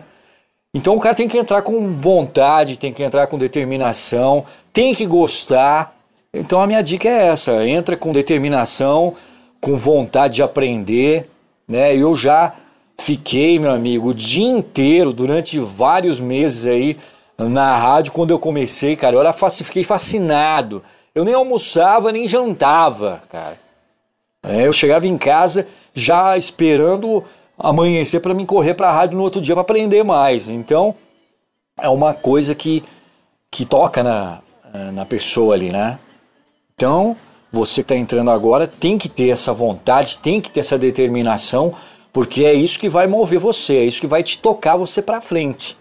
[0.72, 5.04] Então o cara tem que entrar com vontade, tem que entrar com determinação, tem que
[5.04, 5.96] gostar.
[6.32, 9.14] Então a minha dica é essa: entra com determinação,
[9.60, 11.28] com vontade de aprender,
[11.66, 11.92] né?
[11.96, 12.54] Eu já
[13.00, 16.96] fiquei, meu amigo, o dia inteiro, durante vários meses aí,
[17.38, 19.16] na rádio quando eu comecei, cara.
[19.16, 20.82] Eu era, fiquei fascinado.
[21.14, 23.58] Eu nem almoçava, nem jantava, cara.
[24.42, 27.24] É, eu chegava em casa já esperando
[27.56, 30.48] amanhecer para me correr para a rádio no outro dia para aprender mais.
[30.48, 30.94] Então,
[31.80, 32.84] é uma coisa que,
[33.50, 34.40] que toca na,
[34.92, 35.98] na pessoa ali, né?
[36.74, 37.16] Então,
[37.50, 41.74] você que está entrando agora tem que ter essa vontade, tem que ter essa determinação,
[42.12, 45.20] porque é isso que vai mover você, é isso que vai te tocar você para
[45.20, 45.76] frente,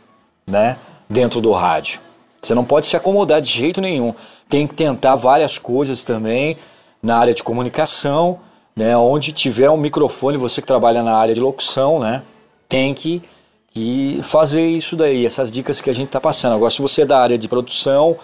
[0.45, 0.77] né?
[1.09, 1.99] dentro do rádio.
[2.41, 4.13] Você não pode se acomodar de jeito nenhum.
[4.47, 6.57] Tem que tentar várias coisas também,
[7.01, 8.39] na área de comunicação,
[8.75, 8.95] né?
[8.95, 12.23] Onde tiver um microfone, você que trabalha na área de locução, né?
[12.69, 13.21] Tem que,
[13.69, 16.55] que fazer isso daí, essas dicas que a gente está passando.
[16.55, 18.17] Agora, se você é da área de produção,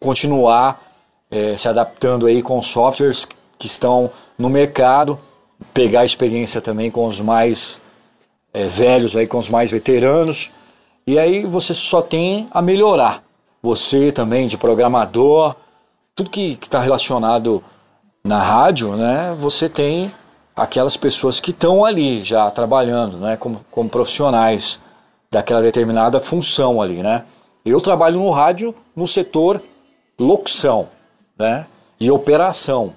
[0.00, 0.82] continuar
[1.30, 3.26] é, se adaptando aí com softwares
[3.58, 5.18] que estão no mercado,
[5.72, 7.80] pegar experiência também com os mais
[8.52, 10.50] é, velhos, aí, com os mais veteranos,
[11.06, 13.22] e aí você só tem a melhorar.
[13.62, 15.54] Você também de programador,
[16.14, 17.62] tudo que está relacionado
[18.24, 20.12] na rádio, né, você tem
[20.54, 24.80] aquelas pessoas que estão ali já trabalhando, né, como, como profissionais
[25.30, 27.24] daquela determinada função ali, né.
[27.64, 29.62] Eu trabalho no rádio no setor
[30.18, 30.88] locução,
[31.38, 31.66] né,
[31.98, 32.92] e operação,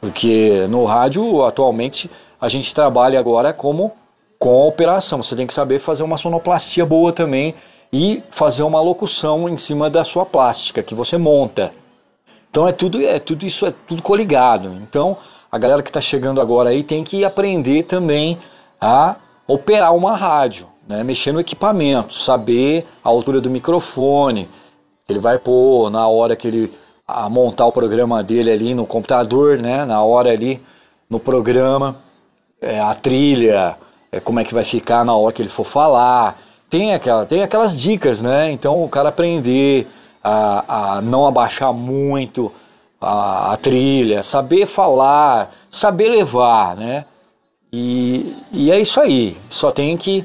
[0.00, 2.10] porque no rádio atualmente
[2.40, 3.92] a gente trabalha agora como
[4.38, 5.22] com a operação.
[5.22, 7.54] Você tem que saber fazer uma sonoplastia boa também
[7.92, 11.72] e fazer uma locução em cima da sua plástica que você monta.
[12.50, 14.68] Então é tudo, é tudo isso é tudo coligado.
[14.82, 15.16] Então
[15.52, 18.38] a galera que está chegando agora aí tem que aprender também
[18.80, 19.16] a
[19.46, 21.02] operar uma rádio, né?
[21.04, 24.48] mexer no equipamento, saber a altura do microfone,
[25.04, 26.72] que ele vai pôr na hora que ele
[27.10, 29.84] a montar o programa dele ali no computador, né?
[29.84, 30.60] na hora ali
[31.08, 31.96] no programa,
[32.60, 33.76] é, a trilha,
[34.12, 36.40] é, como é que vai ficar na hora que ele for falar.
[36.68, 38.50] Tem, aquela, tem aquelas dicas, né?
[38.52, 39.88] Então o cara aprender
[40.22, 42.52] a, a não abaixar muito
[43.00, 47.04] a, a, trilha, saber falar, saber levar, né?
[47.72, 49.36] E, e é isso aí.
[49.48, 50.24] Só tem que,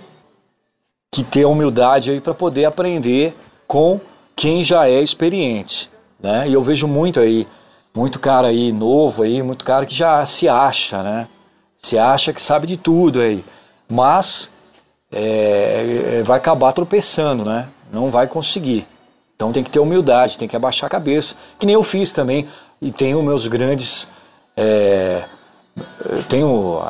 [1.12, 3.36] que ter humildade aí para poder aprender
[3.68, 4.00] com
[4.36, 5.90] quem já é experiente,
[6.26, 6.50] né?
[6.50, 7.48] E eu vejo muito aí,
[7.96, 11.28] muito cara aí novo aí, muito cara que já se acha, né?
[11.78, 13.46] Se acha que sabe de tudo aí,
[13.88, 14.50] mas
[15.12, 17.68] é, vai acabar tropeçando, né?
[17.94, 18.88] Não vai conseguir.
[19.36, 22.48] Então tem que ter humildade, tem que abaixar a cabeça, que nem eu fiz também.
[22.82, 24.08] E tenho meus grandes.
[24.58, 25.24] É,
[26.28, 26.82] tenho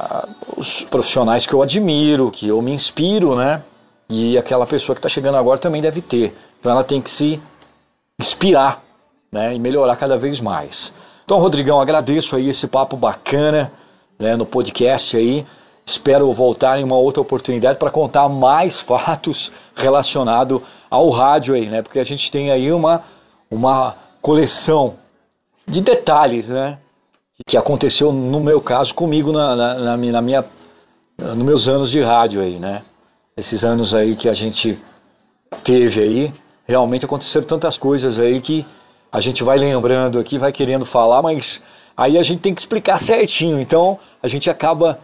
[0.56, 3.62] os profissionais que eu admiro, que eu me inspiro, né?
[4.10, 6.36] E aquela pessoa que está chegando agora também deve ter.
[6.60, 7.42] Então ela tem que se
[8.20, 8.85] inspirar
[9.32, 9.54] né?
[9.54, 10.94] e melhorar cada vez mais.
[11.26, 13.72] Então, Rodrigão, agradeço aí esse papo bacana
[14.20, 15.46] né, no podcast aí.
[15.86, 21.82] Espero voltar em uma outra oportunidade para contar mais fatos relacionados ao rádio aí, né?
[21.82, 23.04] Porque a gente tem aí uma,
[23.50, 24.96] uma coleção
[25.68, 26.78] de detalhes, né?
[27.46, 30.46] Que aconteceu no meu caso comigo na, na, na, na minha,
[31.18, 32.84] nos meus anos de rádio aí, né?
[33.36, 34.80] Esses anos aí que a gente
[35.64, 36.34] teve aí,
[36.68, 38.66] realmente aconteceram tantas coisas aí que
[39.16, 41.62] a gente vai lembrando aqui, vai querendo falar, mas
[41.96, 43.62] aí a gente tem que explicar certinho.
[43.62, 45.00] Então a gente acaba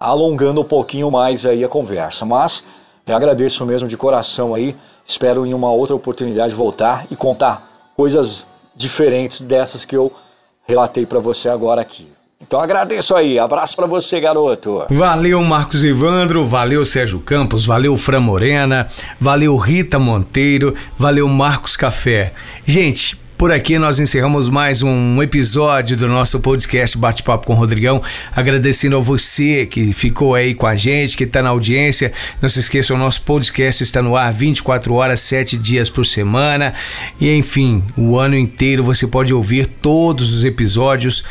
[0.00, 2.24] alongando um pouquinho mais aí a conversa.
[2.24, 2.64] Mas
[3.06, 4.74] eu agradeço mesmo de coração aí.
[5.04, 10.10] Espero em uma outra oportunidade voltar e contar coisas diferentes dessas que eu
[10.66, 12.10] relatei para você agora aqui.
[12.40, 14.86] Então agradeço aí, abraço para você, garoto.
[14.88, 18.88] Valeu, Marcos Ivandro, valeu, Sérgio Campos, valeu, Fran Morena,
[19.20, 22.32] valeu, Rita Monteiro, valeu, Marcos Café.
[22.64, 28.00] Gente, por aqui nós encerramos mais um episódio do nosso podcast Bate-Papo com Rodrigão.
[28.36, 32.12] Agradecendo a você que ficou aí com a gente, que está na audiência.
[32.40, 36.72] Não se esqueça, o nosso podcast está no ar 24 horas, 7 dias por semana.
[37.20, 41.24] E enfim, o ano inteiro você pode ouvir todos os episódios.